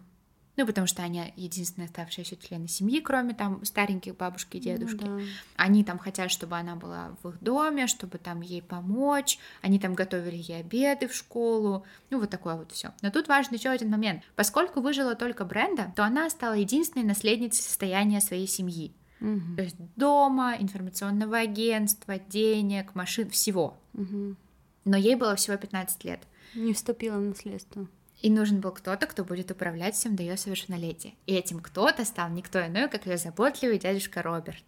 Ну, 0.56 0.66
потому 0.66 0.86
что 0.86 1.02
они 1.02 1.32
единственные 1.36 1.86
оставшиеся 1.86 2.36
члены 2.36 2.66
семьи, 2.66 3.00
кроме 3.00 3.34
там 3.34 3.64
стареньких 3.64 4.16
бабушки 4.16 4.56
и 4.56 4.60
дедушки. 4.60 5.04
Ну 5.04 5.18
да. 5.18 5.24
Они 5.56 5.84
там 5.84 5.98
хотят, 5.98 6.30
чтобы 6.30 6.56
она 6.56 6.76
была 6.76 7.14
в 7.22 7.28
их 7.28 7.40
доме, 7.40 7.86
чтобы 7.86 8.18
там 8.18 8.40
ей 8.40 8.62
помочь. 8.62 9.38
Они 9.60 9.78
там 9.78 9.94
готовили 9.94 10.36
ей 10.36 10.60
обеды 10.60 11.08
в 11.08 11.14
школу. 11.14 11.84
Ну, 12.10 12.20
вот 12.20 12.30
такое 12.30 12.56
вот 12.56 12.72
все. 12.72 12.92
Но 13.02 13.10
тут 13.10 13.28
важен 13.28 13.54
еще 13.54 13.68
один 13.68 13.90
момент. 13.90 14.22
Поскольку 14.34 14.80
выжила 14.80 15.14
только 15.14 15.44
Бренда, 15.44 15.92
то 15.94 16.04
она 16.04 16.30
стала 16.30 16.54
единственной 16.54 17.04
наследницей 17.04 17.62
состояния 17.62 18.20
своей 18.20 18.46
семьи. 18.46 18.94
Мгм. 19.20 19.56
То 19.56 19.62
есть 19.62 19.76
дома, 19.96 20.56
информационного 20.58 21.38
агентства, 21.38 22.18
денег, 22.18 22.94
машин, 22.94 23.30
всего. 23.30 23.76
Мгм. 23.92 24.36
Но 24.84 24.96
ей 24.96 25.16
было 25.16 25.36
всего 25.36 25.56
15 25.56 26.04
лет. 26.04 26.20
Не 26.54 26.72
вступила 26.72 27.18
в 27.18 27.22
наследство. 27.22 27.86
И 28.22 28.30
нужен 28.30 28.60
был 28.60 28.72
кто-то, 28.72 29.06
кто 29.06 29.24
будет 29.24 29.50
управлять 29.50 29.94
всем 29.94 30.16
до 30.16 30.22
ее 30.22 30.36
совершеннолетия. 30.36 31.14
И 31.26 31.34
этим 31.34 31.60
кто-то 31.60 32.04
стал 32.04 32.30
никто 32.30 32.64
иной, 32.66 32.88
как 32.88 33.06
ее 33.06 33.18
заботливый 33.18 33.78
дядюшка 33.78 34.22
Роберт. 34.22 34.64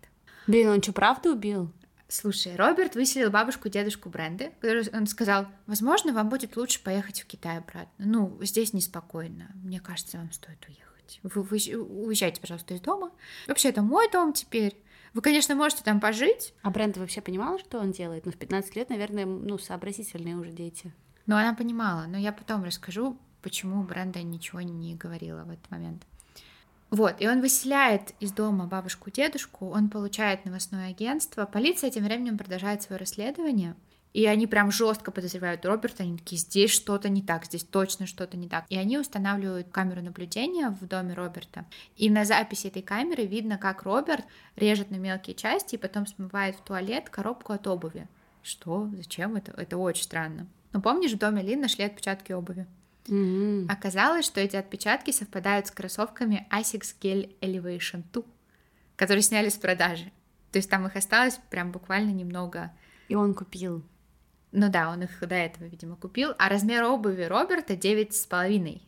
Блин, 0.47 0.69
он 0.69 0.83
что, 0.83 0.93
правда 0.93 1.33
убил? 1.33 1.73
Слушай, 2.11 2.57
Роберт 2.57 2.95
выселил 2.95 3.31
бабушку 3.31 3.69
и 3.69 3.71
дедушку 3.71 4.09
Бренды, 4.09 4.53
который 4.61 4.89
он 4.95 5.07
сказал, 5.07 5.47
возможно, 5.67 6.13
вам 6.15 6.31
будет 6.31 6.57
лучше 6.57 6.83
поехать 6.83 7.21
в 7.21 7.27
Китай 7.27 7.59
обратно. 7.59 7.91
Ну, 7.99 8.39
здесь 8.43 8.73
неспокойно. 8.73 9.51
Мне 9.63 9.79
кажется, 9.79 10.17
вам 10.17 10.33
стоит 10.33 10.65
уехать. 10.67 11.21
Вы, 11.23 11.43
вы 11.43 11.59
уезжайте, 11.59 12.41
пожалуйста, 12.41 12.75
из 12.75 12.81
дома. 12.81 13.11
Вообще, 13.47 13.69
это 13.69 13.83
мой 13.83 14.11
дом 14.11 14.33
теперь. 14.33 14.75
Вы, 15.13 15.21
конечно, 15.21 15.55
можете 15.55 15.83
там 15.83 16.01
пожить, 16.01 16.55
А 16.63 16.71
Бренда 16.71 17.01
вообще 17.01 17.21
понимала, 17.21 17.59
что 17.59 17.79
он 17.79 17.93
делает? 17.93 18.25
Ну, 18.25 18.33
в 18.33 18.37
15 18.37 18.77
лет, 18.77 18.89
наверное, 18.91 19.27
ну, 19.27 19.59
сообразительные 19.59 20.37
уже 20.37 20.51
дети. 20.51 20.93
но 21.27 21.37
она 21.37 21.55
понимала. 21.55 22.07
Но 22.09 22.17
я 22.17 22.33
потом 22.33 22.65
расскажу, 22.65 23.19
почему 23.43 23.83
Бренда 23.83 24.23
ничего 24.23 24.61
не 24.61 24.95
говорила 24.95 25.45
в 25.45 25.51
этот 25.51 25.71
момент. 25.71 26.05
Вот, 26.91 27.17
и 27.19 27.29
он 27.29 27.41
выселяет 27.41 28.15
из 28.19 28.33
дома 28.33 28.67
бабушку 28.67 29.11
и 29.11 29.13
дедушку, 29.13 29.71
он 29.71 29.91
получает 29.91 30.47
новостное 30.47 30.91
агентство. 30.91 31.45
Полиция 31.45 31.91
тем 31.91 32.05
временем 32.05 32.39
продолжает 32.39 32.83
свое 32.83 32.99
расследование. 32.99 33.75
И 34.15 34.25
они 34.25 34.47
прям 34.47 34.73
жестко 34.73 35.11
подозревают 35.11 35.67
Роберта, 35.67 36.03
они 36.03 36.17
такие, 36.17 36.39
здесь 36.39 36.71
что-то 36.71 37.11
не 37.11 37.23
так, 37.23 37.45
здесь 37.45 37.63
точно 37.63 38.07
что-то 38.07 38.39
не 38.39 38.49
так. 38.49 38.65
И 38.71 38.77
они 38.77 38.99
устанавливают 38.99 39.69
камеру 39.71 40.01
наблюдения 40.01 40.71
в 40.71 40.87
доме 40.87 41.13
Роберта. 41.13 41.67
И 41.97 42.09
на 42.09 42.25
записи 42.25 42.69
этой 42.69 42.81
камеры 42.81 43.27
видно, 43.27 43.59
как 43.59 43.83
Роберт 43.83 44.25
режет 44.57 44.91
на 44.91 44.97
мелкие 44.97 45.37
части 45.37 45.75
и 45.75 45.79
потом 45.79 46.07
смывает 46.07 46.57
в 46.57 46.63
туалет 46.63 47.11
коробку 47.11 47.53
от 47.53 47.67
обуви. 47.67 48.09
Что? 48.43 48.89
Зачем 48.97 49.37
это? 49.37 49.53
Это 49.53 49.77
очень 49.77 50.05
странно. 50.05 50.47
Но 50.73 50.81
помнишь, 50.81 51.13
в 51.13 51.19
доме 51.19 51.43
Лин 51.43 51.61
нашли 51.61 51.85
отпечатки 51.85 52.33
обуви? 52.33 52.67
Мгм. 53.09 53.69
Оказалось, 53.71 54.27
что 54.27 54.41
эти 54.41 54.57
отпечатки 54.57 55.11
совпадают 55.11 55.67
с 55.67 55.71
кроссовками 55.71 56.47
Asics 56.53 56.95
Gel 57.01 57.35
Elevation 57.41 58.05
2, 58.13 58.23
которые 58.97 59.23
сняли 59.23 59.49
с 59.49 59.57
продажи. 59.57 60.13
То 60.53 60.59
есть 60.59 60.71
там 60.71 60.87
их 60.87 60.97
осталось 60.97 61.41
прям 61.51 61.73
буквально 61.73 62.11
немного. 62.11 62.71
И 63.09 63.15
он 63.15 63.35
купил. 63.35 63.83
Ну 64.53 64.71
да, 64.71 64.91
он 64.91 65.03
их 65.03 65.21
до 65.21 65.35
этого, 65.35 65.65
видимо, 65.65 65.97
купил. 65.97 66.33
А 66.39 66.49
размер 66.49 66.85
обуви 66.85 67.25
Роберта 67.25 67.77
девять 67.77 68.15
с 68.15 68.27
половиной. 68.27 68.83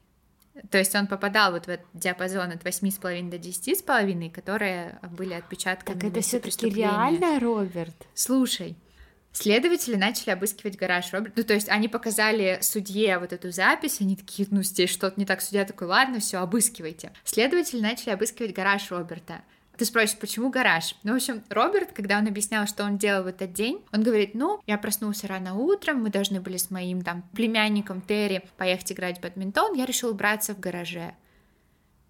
То 0.71 0.79
есть 0.79 0.95
он 0.95 1.07
попадал 1.07 1.53
вот 1.53 1.67
в 1.67 1.69
этот 1.69 1.87
диапазон 1.95 2.51
от 2.51 2.65
8,5 2.65 3.31
до 3.31 3.37
10,5, 3.37 4.31
которые 4.31 4.99
были 5.11 5.35
отпечатками. 5.35 5.99
Так 5.99 6.11
это 6.11 6.21
все-таки 6.21 6.69
реально, 6.69 7.39
Роберт? 7.41 8.07
Слушай, 8.15 8.77
Следователи 9.33 9.95
начали 9.95 10.31
обыскивать 10.31 10.77
гараж 10.77 11.13
Роберта. 11.13 11.35
Ну, 11.37 11.45
то 11.45 11.55
есть 11.55 11.69
они 11.69 11.89
показали 11.89 12.59
судье 12.63 13.19
вот 13.19 13.33
эту 13.33 13.53
запись, 13.53 14.01
они 14.01 14.17
такие, 14.17 14.49
ну, 14.51 14.63
здесь 14.63 14.91
что-то 14.91 15.19
не 15.19 15.27
так. 15.27 15.41
Судья 15.41 15.65
такой, 15.65 15.87
ладно, 15.87 16.19
все, 16.19 16.39
обыскивайте. 16.39 17.13
Следователи 17.25 17.81
начали 17.81 18.11
обыскивать 18.11 18.55
гараж 18.55 18.91
Роберта. 18.91 19.43
Ты 19.81 19.87
спросишь, 19.87 20.19
почему 20.19 20.51
гараж? 20.51 20.95
Ну, 21.05 21.13
в 21.13 21.17
общем, 21.17 21.43
Роберт, 21.49 21.93
когда 21.93 22.19
он 22.19 22.27
объяснял, 22.27 22.67
что 22.67 22.85
он 22.85 22.99
делал 22.99 23.23
в 23.23 23.29
этот 23.29 23.55
день, 23.55 23.83
он 23.93 24.03
говорит, 24.03 24.35
ну, 24.35 24.61
я 24.67 24.77
проснулся 24.77 25.27
рано 25.27 25.55
утром, 25.55 26.03
мы 26.03 26.11
должны 26.11 26.41
были 26.41 26.59
с 26.59 26.71
моим 26.71 27.01
там 27.01 27.23
племянником 27.33 28.03
Терри 28.03 28.47
поехать 28.59 28.93
играть 28.93 29.19
в 29.19 29.23
бадминтон, 29.23 29.75
я 29.75 29.87
решил 29.87 30.11
убраться 30.11 30.55
в 30.55 30.61
гараже. 30.61 31.15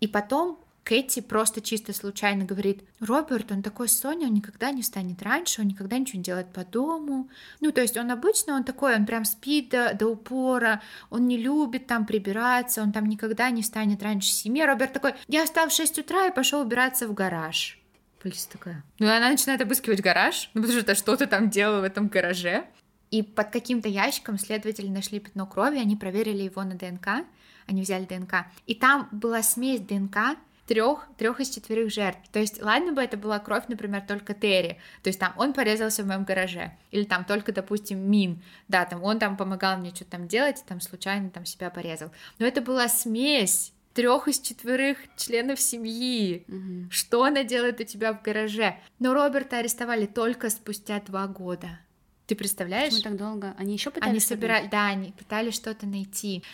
И 0.01 0.09
потом 0.09 0.59
Кэти 0.85 1.21
просто 1.21 1.61
чисто 1.61 1.93
случайно 1.93 2.45
говорит, 2.45 2.83
Роберт, 3.01 3.53
он 3.53 3.63
такой 3.63 3.89
Соня, 3.89 4.27
он 4.27 4.35
никогда 4.35 4.71
не 4.73 4.83
встанет 4.83 5.23
раньше, 5.23 5.61
он 5.61 5.69
никогда 5.69 5.99
ничего 5.99 6.19
не 6.19 6.25
делает 6.25 6.53
по 6.53 6.65
дому. 6.65 7.29
Ну, 7.61 7.71
то 7.71 7.81
есть 7.81 7.97
он 7.97 8.11
обычно, 8.11 8.55
он 8.55 8.65
такой, 8.65 8.97
он 8.97 9.07
прям 9.07 9.25
спит 9.25 9.71
до, 9.71 9.95
до 9.95 10.09
упора, 10.09 10.83
он 11.11 11.29
не 11.29 11.37
любит 11.37 11.87
там 11.87 12.07
прибираться, 12.07 12.83
он 12.83 12.93
там 12.93 13.07
никогда 13.07 13.51
не 13.51 13.63
встанет 13.63 14.03
раньше 14.03 14.31
семи. 14.31 14.65
Роберт 14.65 14.93
такой, 14.93 15.15
я 15.29 15.45
встал 15.45 15.69
в 15.69 15.73
6 15.73 15.99
утра 15.99 16.27
и 16.27 16.35
пошел 16.35 16.61
убираться 16.61 17.07
в 17.07 17.15
гараж. 17.15 17.79
Полиция 18.23 18.53
такая. 18.53 18.85
Ну, 18.99 19.07
и 19.07 19.11
она 19.11 19.31
начинает 19.31 19.61
обыскивать 19.63 20.01
гараж, 20.01 20.51
ну, 20.55 20.63
потому 20.63 20.81
что 20.81 20.95
что 20.95 21.17
ты 21.17 21.27
там 21.27 21.51
делал 21.51 21.81
в 21.81 21.85
этом 21.85 22.09
гараже. 22.09 22.65
И 23.11 23.23
под 23.23 23.51
каким-то 23.51 23.89
ящиком 23.89 24.39
следователи 24.39 24.89
нашли 24.89 25.21
пятно 25.21 25.47
крови, 25.47 25.79
они 25.79 25.97
проверили 25.97 26.43
его 26.43 26.63
на 26.63 26.75
ДНК, 26.75 27.27
они 27.67 27.83
взяли 27.83 28.05
ДНК. 28.05 28.47
И 28.67 28.75
там 28.75 29.09
была 29.11 29.43
смесь 29.43 29.81
ДНК 29.81 30.37
трех, 30.71 31.09
трех 31.19 31.41
из 31.41 31.51
четверых 31.51 31.93
жертв. 31.93 32.21
То 32.31 32.39
есть, 32.39 32.63
ладно 32.63 32.93
бы 32.93 33.03
это 33.03 33.17
была 33.17 33.41
кровь, 33.41 33.65
например, 33.67 34.05
только 34.07 34.35
Терри, 34.35 34.79
то 35.03 35.09
есть 35.09 35.19
там 35.19 35.35
он 35.37 35.53
порезался 35.53 36.05
в 36.05 36.07
моем 36.07 36.23
гараже, 36.23 36.71
или 36.93 37.03
там 37.03 37.25
только, 37.25 37.53
допустим, 37.53 37.99
Мин, 38.09 38.41
да, 38.69 38.85
там 38.85 39.03
он 39.03 39.19
там 39.19 39.37
помогал 39.37 39.79
мне 39.79 39.91
что-то 39.91 40.13
там 40.13 40.29
делать, 40.29 40.63
там 40.69 40.81
случайно 40.81 41.29
там 41.31 41.45
себя 41.45 41.71
порезал. 41.71 42.13
Но 42.39 42.47
это 42.47 42.61
была 42.61 42.87
смесь 42.87 43.73
трех 43.95 44.29
из 44.29 44.39
четверых 44.39 44.99
членов 45.17 45.61
семьи. 45.61 46.45
Угу. 46.47 46.91
Что 46.93 47.25
она 47.25 47.43
делает 47.43 47.81
у 47.81 47.85
тебя 47.85 48.13
в 48.13 48.23
гараже? 48.23 48.77
Но 49.01 49.13
Роберта 49.13 49.59
арестовали 49.59 50.07
только 50.07 50.51
спустя 50.51 51.01
два 51.01 51.27
года. 51.27 51.81
Ты 52.27 52.37
представляешь? 52.37 52.95
Почему 52.95 53.03
так 53.03 53.17
долго? 53.17 53.55
Они 53.59 53.73
еще 53.73 53.91
пытались? 53.91 54.09
Они 54.09 54.21
собирали, 54.21 54.69
да, 54.69 54.87
они 54.87 55.11
пытались 55.11 55.55
что-то 55.55 55.87
найти. 55.87 56.45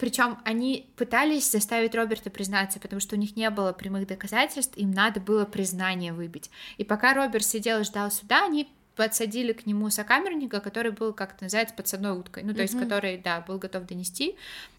Причем 0.00 0.38
они 0.46 0.90
пытались 0.96 1.50
заставить 1.50 1.94
Роберта 1.94 2.30
признаться, 2.30 2.80
потому 2.80 3.00
что 3.00 3.16
у 3.16 3.18
них 3.18 3.36
не 3.36 3.50
было 3.50 3.74
прямых 3.74 4.06
доказательств, 4.06 4.74
им 4.78 4.92
надо 4.92 5.20
было 5.20 5.44
признание 5.44 6.14
выбить. 6.14 6.50
И 6.78 6.84
пока 6.84 7.12
Роберт 7.12 7.44
сидел 7.44 7.80
и 7.80 7.84
ждал 7.84 8.10
суда, 8.10 8.46
они 8.46 8.72
подсадили 8.96 9.52
к 9.52 9.66
нему 9.66 9.90
сокамерника, 9.90 10.60
который 10.60 10.90
был, 10.90 11.12
как 11.12 11.34
это 11.34 11.44
называется, 11.44 11.74
подсадной 11.74 12.12
уткой, 12.12 12.44
ну, 12.44 12.54
то 12.54 12.60
mm-hmm. 12.60 12.62
есть, 12.62 12.80
который, 12.80 13.18
да, 13.18 13.42
был 13.42 13.58
готов 13.58 13.84
донести 13.84 14.36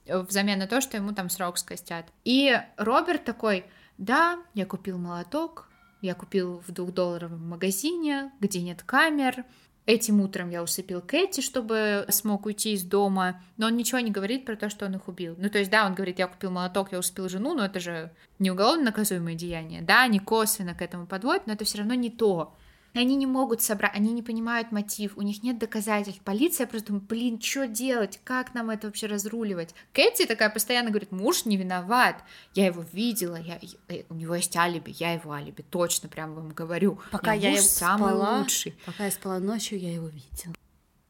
э, 0.07 0.19
взамен 0.19 0.57
на 0.57 0.65
то, 0.65 0.81
что 0.81 0.97
ему 0.97 1.13
там 1.13 1.29
срок 1.29 1.59
скостят. 1.59 2.07
И 2.23 2.59
Роберт 2.77 3.23
такой, 3.23 3.65
да, 3.99 4.39
я 4.55 4.65
купил 4.65 4.97
молоток, 4.97 5.69
я 6.01 6.15
купил 6.15 6.63
в 6.67 6.71
двухдолларовом 6.71 7.47
магазине, 7.47 8.31
где 8.39 8.59
нет 8.61 8.81
камер, 8.81 9.45
Этим 9.87 10.21
утром 10.21 10.51
я 10.51 10.61
усыпил 10.61 11.01
Кэти, 11.01 11.41
чтобы 11.41 12.05
смог 12.09 12.45
уйти 12.45 12.73
из 12.73 12.83
дома, 12.83 13.41
но 13.57 13.65
он 13.65 13.75
ничего 13.75 13.99
не 13.99 14.11
говорит 14.11 14.45
про 14.45 14.55
то, 14.55 14.69
что 14.69 14.85
он 14.85 14.95
их 14.95 15.07
убил. 15.07 15.35
Ну, 15.39 15.49
то 15.49 15.57
есть, 15.57 15.71
да, 15.71 15.87
он 15.87 15.95
говорит, 15.95 16.19
я 16.19 16.27
купил 16.27 16.51
молоток, 16.51 16.91
я 16.91 16.99
успел 16.99 17.27
жену, 17.29 17.55
но 17.55 17.65
это 17.65 17.79
же 17.79 18.11
не 18.37 18.51
уголовно 18.51 18.85
наказуемое 18.85 19.33
деяние. 19.33 19.81
Да, 19.81 20.03
они 20.03 20.19
косвенно 20.19 20.75
к 20.75 20.83
этому 20.83 21.07
подводят, 21.07 21.47
но 21.47 21.53
это 21.53 21.65
все 21.65 21.79
равно 21.79 21.95
не 21.95 22.11
то. 22.11 22.55
Они 22.93 23.15
не 23.15 23.25
могут 23.25 23.61
собрать, 23.61 23.95
они 23.95 24.11
не 24.11 24.21
понимают 24.21 24.71
мотив, 24.71 25.17
у 25.17 25.21
них 25.21 25.43
нет 25.43 25.57
доказательств. 25.57 26.21
Полиция 26.23 26.67
просто 26.67 26.87
думает, 26.87 27.05
блин, 27.07 27.41
что 27.41 27.67
делать, 27.67 28.19
как 28.23 28.53
нам 28.53 28.69
это 28.69 28.87
вообще 28.87 29.07
разруливать? 29.07 29.73
Кэти 29.93 30.25
такая 30.25 30.49
постоянно 30.49 30.89
говорит, 30.89 31.11
муж 31.11 31.45
не 31.45 31.55
виноват, 31.55 32.23
я 32.53 32.65
его 32.65 32.83
видела, 32.91 33.37
я, 33.37 33.59
э, 33.87 34.03
у 34.09 34.15
него 34.15 34.35
есть 34.35 34.55
алиби, 34.57 34.93
я 34.97 35.13
его 35.13 35.31
алиби, 35.31 35.61
точно 35.61 36.09
прям 36.09 36.33
вам 36.35 36.49
говорю. 36.49 36.99
Пока 37.11 37.33
я, 37.33 37.51
я 37.51 37.61
самый 37.61 38.09
спала, 38.09 38.39
лучший. 38.39 38.75
Пока 38.85 39.05
я 39.05 39.11
спала 39.11 39.39
ночью, 39.39 39.79
я 39.79 39.93
его 39.93 40.07
видела. 40.07 40.53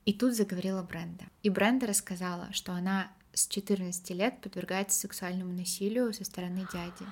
И 0.06 0.14
тут 0.14 0.34
заговорила 0.34 0.84
Бренда. 0.84 1.26
И 1.44 1.50
Бренда 1.50 1.88
рассказала, 1.88 2.48
что 2.52 2.74
она 2.74 3.12
с 3.34 3.48
14 3.48 4.10
лет 4.12 4.42
подвергается 4.42 5.00
сексуальному 5.00 5.54
насилию 5.54 6.14
со 6.14 6.24
стороны 6.26 6.68
дяди. 6.72 7.10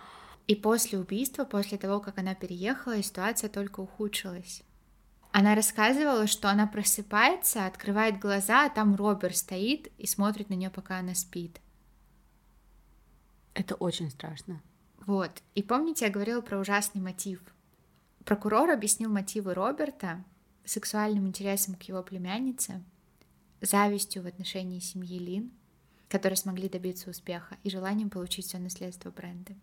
И 0.50 0.56
после 0.56 0.98
убийства, 0.98 1.46
после 1.46 1.78
того, 1.78 2.00
как 2.00 2.18
она 2.18 2.34
переехала, 2.34 3.04
ситуация 3.04 3.52
только 3.52 3.82
ухудшилась. 3.82 4.64
Она 5.32 5.54
рассказывала, 5.54 6.26
что 6.26 6.50
она 6.50 6.66
просыпается, 6.66 7.68
открывает 7.68 8.18
глаза, 8.18 8.66
а 8.66 8.70
там 8.72 8.96
Роберт 8.96 9.38
стоит 9.38 9.92
и 10.00 10.08
смотрит 10.08 10.50
на 10.50 10.56
нее, 10.56 10.72
пока 10.72 10.98
она 10.98 11.14
спит. 11.14 11.62
Это 13.54 13.76
очень 13.76 14.10
страшно. 14.10 14.60
Вот. 15.06 15.30
И 15.54 15.62
помните, 15.62 16.06
я 16.06 16.12
говорила 16.12 16.42
про 16.42 16.58
ужасный 16.58 17.00
мотив. 17.00 17.42
Прокурор 18.26 18.72
объяснил 18.72 19.12
мотивы 19.12 19.54
Роберта 19.54 20.26
сексуальным 20.66 21.28
интересом 21.28 21.76
к 21.76 21.84
его 21.84 22.02
племяннице, 22.02 22.84
завистью 23.62 24.24
в 24.24 24.26
отношении 24.26 24.80
семьи 24.80 25.20
Лин, 25.20 25.52
которые 26.08 26.38
смогли 26.38 26.70
добиться 26.70 27.12
успеха, 27.12 27.56
и 27.64 27.70
желанием 27.70 28.10
получить 28.10 28.48
все 28.48 28.58
наследство 28.58 29.12
бренда. 29.12 29.54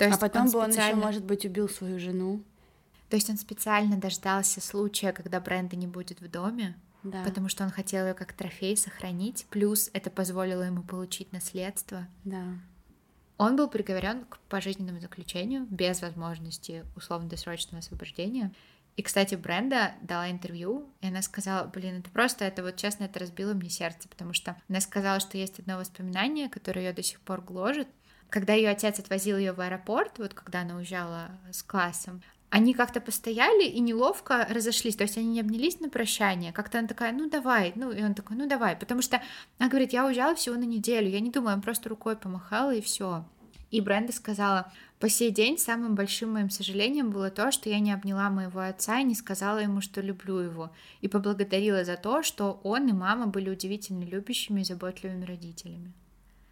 То 0.00 0.06
есть 0.06 0.16
а 0.16 0.20
потом 0.20 0.46
он 0.46 0.50
бы 0.50 0.58
он 0.60 0.70
еще, 0.70 0.94
может 0.94 1.24
быть, 1.24 1.44
убил 1.44 1.68
свою 1.68 1.98
жену. 1.98 2.42
То 3.10 3.16
есть 3.16 3.28
он 3.28 3.36
специально 3.36 3.98
дождался 3.98 4.62
случая, 4.62 5.12
когда 5.12 5.40
Бренда 5.40 5.76
не 5.76 5.86
будет 5.86 6.22
в 6.22 6.30
доме, 6.30 6.74
да. 7.02 7.22
потому 7.22 7.50
что 7.50 7.64
он 7.64 7.70
хотел 7.70 8.06
ее 8.06 8.14
как 8.14 8.32
трофей 8.32 8.78
сохранить, 8.78 9.46
плюс 9.50 9.90
это 9.92 10.08
позволило 10.08 10.62
ему 10.62 10.82
получить 10.82 11.34
наследство. 11.34 12.08
Да. 12.24 12.44
Он 13.36 13.56
был 13.56 13.68
приговорен 13.68 14.24
к 14.24 14.38
пожизненному 14.48 15.00
заключению 15.00 15.66
без 15.68 16.00
возможности 16.00 16.86
условно-досрочного 16.96 17.80
освобождения. 17.80 18.54
И, 18.96 19.02
кстати, 19.02 19.34
Бренда 19.34 19.92
дала 20.00 20.30
интервью, 20.30 20.88
и 21.02 21.08
она 21.08 21.20
сказала, 21.20 21.66
блин, 21.66 21.98
это 21.98 22.08
просто, 22.08 22.46
это 22.46 22.62
вот 22.62 22.76
честно, 22.76 23.04
это 23.04 23.18
разбило 23.18 23.52
мне 23.52 23.68
сердце, 23.68 24.08
потому 24.08 24.32
что 24.32 24.56
она 24.70 24.80
сказала, 24.80 25.20
что 25.20 25.36
есть 25.36 25.58
одно 25.58 25.76
воспоминание, 25.76 26.48
которое 26.48 26.86
ее 26.86 26.92
до 26.94 27.02
сих 27.02 27.20
пор 27.20 27.42
гложет, 27.42 27.88
когда 28.30 28.54
ее 28.54 28.70
отец 28.70 28.98
отвозил 28.98 29.36
ее 29.36 29.52
в 29.52 29.60
аэропорт, 29.60 30.18
вот 30.18 30.34
когда 30.34 30.60
она 30.60 30.76
уезжала 30.76 31.30
с 31.52 31.62
классом, 31.62 32.22
они 32.50 32.74
как-то 32.74 33.00
постояли 33.00 33.64
и 33.64 33.78
неловко 33.80 34.46
разошлись, 34.50 34.96
то 34.96 35.04
есть 35.04 35.16
они 35.16 35.28
не 35.28 35.40
обнялись 35.40 35.78
на 35.80 35.88
прощание, 35.88 36.52
как-то 36.52 36.80
она 36.80 36.88
такая, 36.88 37.12
ну 37.12 37.30
давай, 37.30 37.72
ну 37.76 37.92
и 37.92 38.02
он 38.02 38.14
такой, 38.14 38.36
ну 38.36 38.48
давай, 38.48 38.74
потому 38.76 39.02
что 39.02 39.22
она 39.58 39.68
говорит, 39.68 39.92
я 39.92 40.04
уезжала 40.04 40.34
всего 40.34 40.56
на 40.56 40.64
неделю, 40.64 41.08
я 41.08 41.20
не 41.20 41.30
думаю, 41.30 41.56
он 41.56 41.62
просто 41.62 41.88
рукой 41.88 42.16
помахала 42.16 42.74
и 42.74 42.80
все. 42.80 43.24
И 43.70 43.80
Бренда 43.80 44.12
сказала, 44.12 44.72
по 44.98 45.08
сей 45.08 45.30
день 45.30 45.56
самым 45.56 45.94
большим 45.94 46.32
моим 46.32 46.50
сожалением 46.50 47.10
было 47.10 47.30
то, 47.30 47.52
что 47.52 47.70
я 47.70 47.78
не 47.78 47.92
обняла 47.92 48.28
моего 48.28 48.60
отца 48.60 48.98
и 48.98 49.04
не 49.04 49.14
сказала 49.14 49.58
ему, 49.58 49.80
что 49.80 50.00
люблю 50.00 50.38
его, 50.38 50.72
и 51.00 51.06
поблагодарила 51.06 51.84
за 51.84 51.96
то, 51.96 52.24
что 52.24 52.60
он 52.64 52.88
и 52.88 52.92
мама 52.92 53.28
были 53.28 53.48
удивительно 53.48 54.02
любящими 54.02 54.62
и 54.62 54.64
заботливыми 54.64 55.24
родителями. 55.24 55.92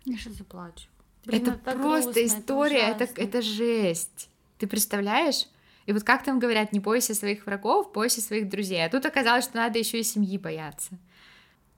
Я 0.05 0.17
сейчас 0.17 0.35
заплачу. 0.35 0.87
Блин, 1.25 1.43
это, 1.43 1.51
это 1.53 1.79
просто 1.79 2.13
грустно, 2.13 2.27
история, 2.27 2.79
это, 2.79 3.05
это, 3.05 3.21
это 3.21 3.43
жесть. 3.43 4.29
Ты 4.59 4.67
представляешь? 4.67 5.47
И 5.87 5.93
вот 5.93 6.05
как 6.05 6.23
там 6.23 6.39
говорят, 6.39 6.73
не 6.73 6.81
бойся 6.81 7.15
своих 7.15 7.47
врагов, 7.47 7.93
бойся 7.93 8.21
своих 8.21 8.49
друзей. 8.49 8.85
А 8.85 8.91
тут 8.91 9.07
оказалось, 9.07 9.45
что 9.45 9.57
надо 9.57 9.79
еще 9.79 10.01
и 10.01 10.03
семьи 10.03 10.37
бояться. 10.37 10.99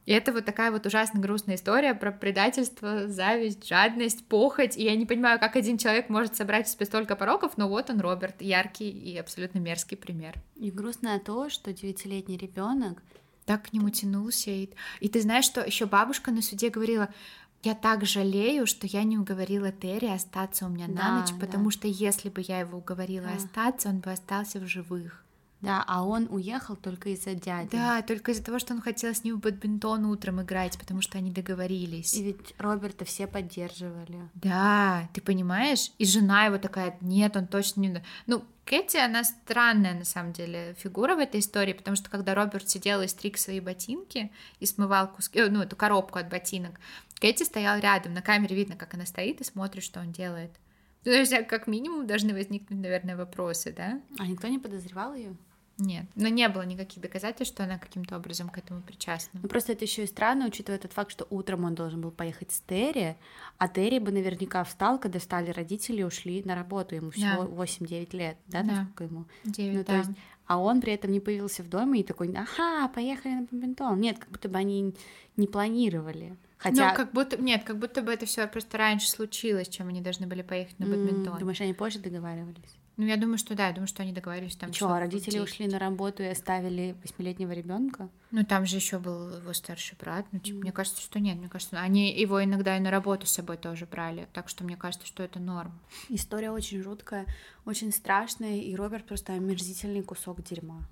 И 0.06 0.12
это 0.12 0.32
вот 0.32 0.44
такая 0.44 0.72
вот 0.72 0.86
ужасно 0.86 1.20
грустная 1.20 1.54
история 1.54 1.94
про 1.94 2.10
предательство, 2.10 3.06
зависть, 3.06 3.68
жадность, 3.68 4.24
похоть. 4.26 4.76
И 4.76 4.82
я 4.82 4.96
не 4.96 5.06
понимаю, 5.06 5.38
как 5.38 5.54
один 5.54 5.78
человек 5.78 6.08
может 6.08 6.34
собрать 6.34 6.66
в 6.66 6.70
себе 6.70 6.86
столько 6.86 7.14
пороков, 7.14 7.56
но 7.56 7.68
вот 7.68 7.90
он, 7.90 8.00
Роберт, 8.00 8.42
яркий 8.42 8.90
и 8.90 9.16
абсолютно 9.16 9.60
мерзкий 9.60 9.96
пример. 9.96 10.34
И 10.56 10.72
грустно 10.72 11.20
то, 11.20 11.48
что 11.48 11.72
девятилетний 11.72 12.36
ребенок 12.36 13.00
так 13.44 13.68
к 13.68 13.72
нему 13.72 13.90
тянулся. 13.90 14.50
И, 14.50 14.70
и 14.98 15.08
ты 15.08 15.20
знаешь, 15.20 15.44
что 15.44 15.60
еще 15.60 15.86
бабушка 15.86 16.32
на 16.32 16.42
суде 16.42 16.70
говорила, 16.70 17.08
я 17.62 17.74
так 17.74 18.06
жалею, 18.06 18.66
что 18.66 18.86
я 18.86 19.04
не 19.04 19.18
уговорила 19.18 19.70
Терри 19.70 20.06
остаться 20.06 20.66
у 20.66 20.68
меня 20.68 20.86
да, 20.88 20.94
на 20.94 21.20
ночь, 21.20 21.34
потому 21.38 21.66
да. 21.66 21.70
что 21.70 21.88
если 21.88 22.28
бы 22.28 22.42
я 22.46 22.60
его 22.60 22.78
уговорила 22.78 23.26
да. 23.26 23.36
остаться, 23.36 23.88
он 23.88 23.98
бы 23.98 24.10
остался 24.10 24.58
в 24.60 24.66
живых. 24.66 25.24
Да, 25.60 25.84
а 25.86 26.04
он 26.04 26.26
уехал 26.30 26.74
только 26.74 27.10
из-за 27.10 27.34
дяди. 27.34 27.68
Да, 27.72 28.00
только 28.00 28.32
из-за 28.32 28.42
того, 28.42 28.58
что 28.58 28.72
он 28.72 28.80
хотел 28.80 29.14
с 29.14 29.24
ним 29.24 29.36
в 29.36 29.40
бадминтон 29.40 30.06
утром 30.06 30.40
играть, 30.40 30.78
потому 30.78 31.02
что 31.02 31.18
они 31.18 31.30
договорились. 31.30 32.14
И 32.14 32.22
ведь 32.22 32.54
Роберта 32.56 33.04
все 33.04 33.26
поддерживали. 33.26 34.30
Да, 34.34 35.08
ты 35.12 35.20
понимаешь? 35.20 35.92
И 35.98 36.06
жена 36.06 36.46
его 36.46 36.56
такая, 36.56 36.96
нет, 37.02 37.36
он 37.36 37.46
точно 37.46 37.80
не... 37.80 38.02
Ну, 38.26 38.42
Кэти, 38.64 38.98
она 38.98 39.24
странная, 39.24 39.94
на 39.94 40.04
самом 40.04 40.32
деле, 40.32 40.76
фигура 40.78 41.16
в 41.16 41.18
этой 41.18 41.40
истории, 41.40 41.72
потому 41.72 41.96
что 41.96 42.08
когда 42.08 42.34
Роберт 42.34 42.70
сидел 42.70 43.02
и 43.02 43.08
стриг 43.08 43.36
свои 43.36 43.58
ботинки 43.58 44.30
и 44.60 44.66
смывал 44.66 45.08
куски, 45.08 45.42
ну, 45.42 45.60
эту 45.60 45.74
коробку 45.74 46.20
от 46.20 46.30
ботинок, 46.30 46.78
Кэти 47.20 47.42
стоял 47.42 47.78
рядом, 47.78 48.14
на 48.14 48.22
камере 48.22 48.56
видно, 48.56 48.76
как 48.76 48.94
она 48.94 49.04
стоит 49.04 49.40
и 49.40 49.44
смотрит, 49.44 49.82
что 49.82 50.00
он 50.00 50.10
делает. 50.10 50.50
То 51.04 51.10
есть, 51.10 51.32
как 51.46 51.66
минимум, 51.66 52.06
должны 52.06 52.32
возникнуть, 52.32 52.80
наверное, 52.80 53.16
вопросы, 53.16 53.72
да? 53.72 54.00
А 54.18 54.26
никто 54.26 54.48
не 54.48 54.58
подозревал 54.58 55.14
ее? 55.14 55.36
Нет, 55.80 56.06
но 56.14 56.28
не 56.28 56.48
было 56.48 56.62
никаких 56.62 57.02
доказательств, 57.02 57.54
что 57.54 57.64
она 57.64 57.78
каким-то 57.78 58.16
образом 58.16 58.48
к 58.48 58.58
этому 58.58 58.82
причастна. 58.82 59.40
Ну 59.42 59.48
просто 59.48 59.72
это 59.72 59.84
еще 59.84 60.04
и 60.04 60.06
странно, 60.06 60.46
учитывая 60.46 60.78
тот 60.78 60.92
факт, 60.92 61.10
что 61.10 61.26
утром 61.30 61.64
он 61.64 61.74
должен 61.74 62.00
был 62.00 62.10
поехать 62.10 62.52
с 62.52 62.60
Терри, 62.60 63.16
а 63.58 63.68
Терри 63.68 63.98
бы 63.98 64.12
наверняка 64.12 64.64
встал, 64.64 64.98
когда 64.98 65.18
встали 65.18 65.50
родители 65.50 66.00
и 66.00 66.04
ушли 66.04 66.42
на 66.44 66.54
работу. 66.54 66.94
Ему 66.94 67.10
всего 67.10 67.44
да. 67.44 67.64
8-9 67.64 68.16
лет, 68.16 68.36
да, 68.46 68.62
да. 68.62 68.72
насколько 68.72 69.04
ему? 69.04 69.24
9, 69.44 69.72
ну, 69.72 69.78
да. 69.78 69.84
то 69.84 69.96
есть, 69.96 70.10
а 70.46 70.58
он 70.58 70.80
при 70.80 70.92
этом 70.92 71.12
не 71.12 71.20
появился 71.20 71.62
в 71.62 71.68
доме 71.68 72.00
и 72.00 72.02
такой, 72.02 72.34
ага, 72.34 72.88
поехали 72.88 73.34
на 73.34 73.42
бадминтон. 73.42 74.00
Нет, 74.00 74.18
как 74.18 74.30
будто 74.30 74.48
бы 74.48 74.58
они 74.58 74.94
не 75.36 75.46
планировали. 75.46 76.36
Хотя... 76.58 76.90
Ну, 76.90 76.96
как 76.96 77.12
будто, 77.12 77.40
нет, 77.40 77.62
как 77.62 77.78
будто 77.78 78.02
бы 78.02 78.12
это 78.12 78.26
все 78.26 78.46
просто 78.48 78.76
раньше 78.76 79.08
случилось, 79.08 79.68
чем 79.68 79.88
они 79.88 80.00
должны 80.00 80.26
были 80.26 80.42
поехать 80.42 80.78
на 80.78 80.86
бадминтон. 80.86 81.38
Думаешь, 81.38 81.60
они 81.60 81.72
позже 81.72 82.00
договаривались? 82.00 82.79
Ну, 83.00 83.06
я 83.06 83.16
думаю, 83.16 83.38
что 83.38 83.54
да, 83.54 83.68
я 83.68 83.72
думаю, 83.72 83.88
что 83.88 84.02
они 84.02 84.12
договорились 84.12 84.56
там. 84.56 84.74
Что, 84.74 84.98
родители 84.98 85.38
ушли 85.38 85.66
на 85.66 85.78
работу 85.78 86.22
и 86.22 86.26
оставили 86.26 86.94
восьмилетнего 87.02 87.52
ребенка? 87.52 88.10
Ну, 88.30 88.44
там 88.44 88.66
же 88.66 88.76
еще 88.76 88.98
был 88.98 89.38
его 89.38 89.54
старший 89.54 89.96
брат. 89.98 90.26
Ну, 90.32 90.38
типа, 90.38 90.56
mm. 90.56 90.60
мне 90.60 90.72
кажется, 90.72 91.00
что 91.00 91.18
нет. 91.18 91.38
Мне 91.38 91.48
кажется, 91.48 91.80
они 91.80 92.12
его 92.12 92.44
иногда 92.44 92.76
и 92.76 92.80
на 92.80 92.90
работу 92.90 93.24
с 93.26 93.30
собой 93.30 93.56
тоже 93.56 93.86
брали. 93.86 94.28
Так 94.34 94.50
что 94.50 94.64
мне 94.64 94.76
кажется, 94.76 95.06
что 95.06 95.22
это 95.22 95.40
норм. 95.40 95.72
История 96.10 96.50
очень 96.50 96.82
жуткая, 96.82 97.24
очень 97.64 97.90
страшная, 97.90 98.58
и 98.58 98.74
Роберт 98.74 99.06
просто 99.06 99.32
омерзительный 99.32 100.02
кусок 100.02 100.42
дерьма. 100.44 100.82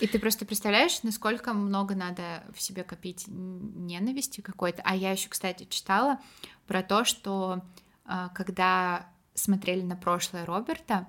И 0.00 0.08
ты 0.08 0.18
просто 0.18 0.44
представляешь, 0.44 1.04
насколько 1.04 1.52
много 1.52 1.94
надо 1.94 2.42
в 2.52 2.60
себе 2.60 2.82
копить 2.82 3.26
ненависти 3.28 4.40
какой-то. 4.40 4.82
А 4.84 4.96
я 4.96 5.12
еще, 5.12 5.28
кстати, 5.28 5.68
читала 5.70 6.18
про 6.66 6.82
то, 6.82 7.04
что 7.04 7.62
а, 8.04 8.30
когда 8.30 9.06
смотрели 9.40 9.82
на 9.82 9.96
прошлое 9.96 10.44
Роберта, 10.44 11.06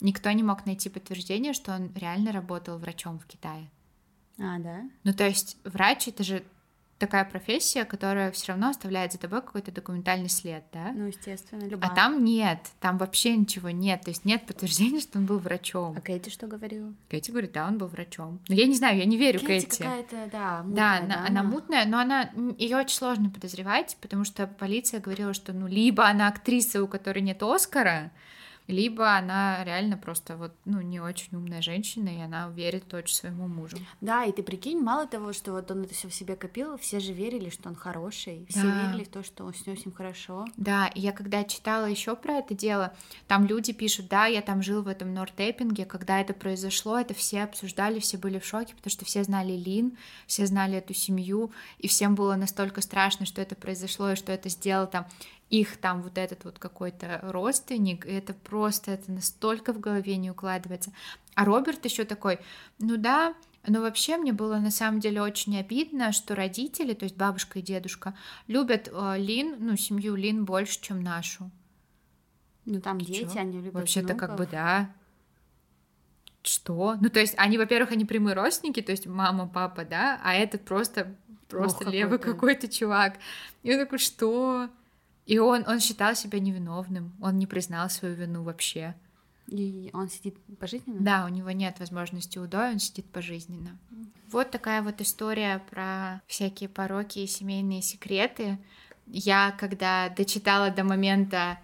никто 0.00 0.30
не 0.32 0.42
мог 0.42 0.66
найти 0.66 0.88
подтверждение, 0.88 1.52
что 1.52 1.74
он 1.74 1.92
реально 1.94 2.32
работал 2.32 2.78
врачом 2.78 3.18
в 3.18 3.26
Китае. 3.26 3.70
А, 4.38 4.58
да? 4.58 4.82
Ну, 5.04 5.12
то 5.12 5.26
есть 5.26 5.56
врач 5.64 6.08
это 6.08 6.24
же 6.24 6.44
такая 6.98 7.24
профессия, 7.24 7.84
которая 7.84 8.30
все 8.30 8.48
равно 8.48 8.68
оставляет 8.68 9.12
за 9.12 9.18
тобой 9.18 9.42
какой-то 9.42 9.72
документальный 9.72 10.28
след, 10.28 10.64
да? 10.72 10.92
Ну, 10.92 11.06
естественно, 11.06 11.64
любая. 11.64 11.90
А 11.90 11.94
там 11.94 12.24
нет, 12.24 12.58
там 12.80 12.98
вообще 12.98 13.36
ничего 13.36 13.70
нет, 13.70 14.02
то 14.02 14.10
есть 14.10 14.24
нет 14.24 14.46
подтверждения, 14.46 15.00
что 15.00 15.18
он 15.18 15.26
был 15.26 15.38
врачом. 15.38 15.94
А 15.96 16.00
Кэти 16.00 16.30
что 16.30 16.46
говорила? 16.46 16.94
Kэти 17.08 17.30
говорит, 17.30 17.52
да, 17.52 17.66
он 17.66 17.78
был 17.78 17.88
врачом. 17.88 18.40
Но 18.48 18.54
я 18.54 18.66
не 18.66 18.74
знаю, 18.74 18.98
я 18.98 19.04
не 19.04 19.16
верю 19.16 19.40
Кэти. 19.40 19.66
Кэти. 19.66 19.82
какая-то, 19.82 20.28
да, 20.30 20.62
мутная, 20.62 21.00
да, 21.00 21.06
да, 21.06 21.14
она, 21.16 21.26
она 21.26 21.42
мутная, 21.42 21.86
но 21.86 21.98
она 21.98 22.30
ее 22.58 22.76
очень 22.76 22.96
сложно 22.96 23.30
подозревать, 23.30 23.96
потому 24.00 24.24
что 24.24 24.46
полиция 24.46 25.00
говорила, 25.00 25.34
что 25.34 25.52
ну 25.52 25.66
либо 25.66 26.06
она 26.06 26.28
актриса, 26.28 26.82
у 26.82 26.88
которой 26.88 27.20
нет 27.20 27.42
Оскара, 27.42 28.12
либо 28.66 29.16
она 29.16 29.62
реально 29.64 29.96
просто 29.98 30.36
вот, 30.36 30.52
ну, 30.64 30.80
не 30.80 31.00
очень 31.00 31.36
умная 31.36 31.60
женщина, 31.60 32.08
и 32.08 32.20
она 32.20 32.48
верит 32.48 32.92
очень 32.94 33.14
своему 33.14 33.46
мужу. 33.46 33.76
Да, 34.00 34.24
и 34.24 34.32
ты 34.32 34.42
прикинь, 34.42 34.80
мало 34.80 35.06
того, 35.06 35.32
что 35.32 35.52
вот 35.52 35.70
он 35.70 35.82
это 35.82 35.94
все 35.94 36.08
в 36.08 36.14
себе 36.14 36.34
копил, 36.34 36.78
все 36.78 36.98
же 36.98 37.12
верили, 37.12 37.50
что 37.50 37.68
он 37.68 37.74
хороший, 37.74 38.46
все 38.48 38.62
да. 38.62 38.86
верили 38.86 39.04
в 39.04 39.08
то, 39.08 39.22
что 39.22 39.44
он 39.44 39.54
с 39.54 39.66
ним 39.66 39.92
хорошо. 39.92 40.46
Да, 40.56 40.86
и 40.88 41.00
я 41.00 41.12
когда 41.12 41.44
читала 41.44 41.84
еще 41.84 42.16
про 42.16 42.38
это 42.38 42.54
дело, 42.54 42.94
там 43.28 43.46
люди 43.46 43.72
пишут, 43.72 44.08
да, 44.08 44.26
я 44.26 44.40
там 44.40 44.62
жил 44.62 44.82
в 44.82 44.88
этом 44.88 45.12
Норт-Эппинге, 45.12 45.84
когда 45.84 46.20
это 46.20 46.32
произошло, 46.32 46.98
это 46.98 47.12
все 47.12 47.42
обсуждали, 47.42 48.00
все 48.00 48.16
были 48.16 48.38
в 48.38 48.46
шоке, 48.46 48.74
потому 48.74 48.90
что 48.90 49.04
все 49.04 49.24
знали 49.24 49.52
Лин, 49.52 49.98
все 50.26 50.46
знали 50.46 50.78
эту 50.78 50.94
семью, 50.94 51.52
и 51.78 51.88
всем 51.88 52.14
было 52.14 52.34
настолько 52.36 52.80
страшно, 52.80 53.26
что 53.26 53.42
это 53.42 53.54
произошло, 53.54 54.12
и 54.12 54.16
что 54.16 54.32
это 54.32 54.48
сделал 54.48 54.86
там 54.86 55.06
их 55.50 55.76
там 55.76 56.02
вот 56.02 56.18
этот 56.18 56.44
вот 56.44 56.58
какой-то 56.58 57.20
родственник, 57.22 58.06
и 58.06 58.10
это 58.10 58.34
просто, 58.34 58.92
это 58.92 59.12
настолько 59.12 59.72
в 59.72 59.80
голове 59.80 60.16
не 60.16 60.30
укладывается. 60.30 60.92
А 61.34 61.44
Роберт 61.44 61.84
еще 61.84 62.04
такой, 62.04 62.38
ну 62.78 62.96
да, 62.96 63.34
но 63.66 63.80
вообще 63.80 64.16
мне 64.16 64.32
было 64.32 64.58
на 64.58 64.70
самом 64.70 65.00
деле 65.00 65.22
очень 65.22 65.58
обидно, 65.58 66.12
что 66.12 66.34
родители, 66.34 66.94
то 66.94 67.04
есть 67.04 67.16
бабушка 67.16 67.58
и 67.58 67.62
дедушка, 67.62 68.14
любят 68.46 68.88
э, 68.92 69.14
Лин, 69.18 69.56
ну, 69.58 69.76
семью 69.76 70.16
Лин 70.16 70.44
больше, 70.44 70.80
чем 70.80 71.02
нашу. 71.02 71.50
Ну, 72.66 72.80
там 72.80 73.00
дети, 73.00 73.32
Чё? 73.32 73.40
они 73.40 73.58
любят 73.58 73.74
Вообще-то 73.74 74.14
как 74.14 74.36
бы 74.36 74.46
да. 74.46 74.90
Что? 76.42 76.96
Ну, 77.00 77.08
то 77.08 77.20
есть 77.20 77.34
они, 77.38 77.56
во-первых, 77.56 77.92
они 77.92 78.04
прямые 78.04 78.34
родственники, 78.34 78.82
то 78.82 78.92
есть 78.92 79.06
мама, 79.06 79.48
папа, 79.48 79.84
да, 79.84 80.20
а 80.22 80.34
этот 80.34 80.64
просто, 80.64 81.14
просто 81.48 81.84
Ох, 81.84 81.92
левый 81.92 82.18
какой-то. 82.18 82.34
какой-то 82.34 82.68
чувак. 82.68 83.18
И 83.62 83.72
он 83.72 83.78
такой, 83.80 83.98
что? 83.98 84.68
И 85.26 85.38
он, 85.38 85.64
он 85.66 85.80
считал 85.80 86.14
себя 86.14 86.38
невиновным, 86.38 87.12
он 87.20 87.38
не 87.38 87.46
признал 87.46 87.88
свою 87.88 88.14
вину 88.14 88.42
вообще. 88.42 88.94
И 89.46 89.90
он 89.92 90.08
сидит 90.08 90.36
пожизненно? 90.58 91.00
Да, 91.00 91.24
у 91.24 91.28
него 91.28 91.50
нет 91.50 91.78
возможности 91.78 92.38
УДО, 92.38 92.70
он 92.72 92.78
сидит 92.78 93.06
пожизненно. 93.06 93.78
Вот 94.30 94.50
такая 94.50 94.82
вот 94.82 95.00
история 95.00 95.62
про 95.70 96.22
всякие 96.26 96.68
пороки 96.68 97.20
и 97.20 97.26
семейные 97.26 97.82
секреты. 97.82 98.58
Я, 99.06 99.54
когда 99.58 100.08
дочитала 100.08 100.70
до 100.70 100.82
момента 100.82 101.58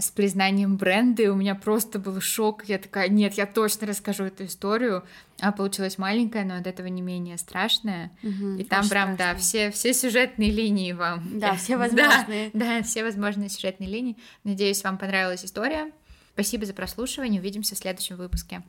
с 0.00 0.10
признанием 0.10 0.76
бренды, 0.76 1.30
у 1.30 1.34
меня 1.34 1.54
просто 1.54 1.98
был 1.98 2.20
шок. 2.20 2.64
Я 2.66 2.78
такая, 2.78 3.08
нет, 3.08 3.34
я 3.34 3.46
точно 3.46 3.86
расскажу 3.86 4.24
эту 4.24 4.44
историю. 4.44 5.04
А 5.40 5.50
получилась 5.50 5.98
маленькая, 5.98 6.44
но 6.44 6.56
от 6.56 6.66
этого 6.66 6.86
не 6.86 7.02
менее 7.02 7.38
страшная. 7.38 8.12
Угу, 8.22 8.58
и 8.58 8.64
там 8.64 8.88
прям, 8.88 9.14
страшно. 9.14 9.16
да, 9.16 9.34
все, 9.34 9.70
все 9.70 9.92
сюжетные 9.94 10.50
линии 10.50 10.92
вам. 10.92 11.38
Да, 11.38 11.54
все 11.56 11.76
возможные. 11.76 12.50
Да, 12.52 12.78
да, 12.78 12.82
все 12.82 13.02
возможные 13.02 13.48
сюжетные 13.48 13.88
линии. 13.88 14.16
Надеюсь, 14.44 14.84
вам 14.84 14.98
понравилась 14.98 15.44
история. 15.44 15.90
Спасибо 16.34 16.64
за 16.64 16.74
прослушивание. 16.74 17.40
Увидимся 17.40 17.74
в 17.74 17.78
следующем 17.78 18.16
выпуске. 18.16 18.62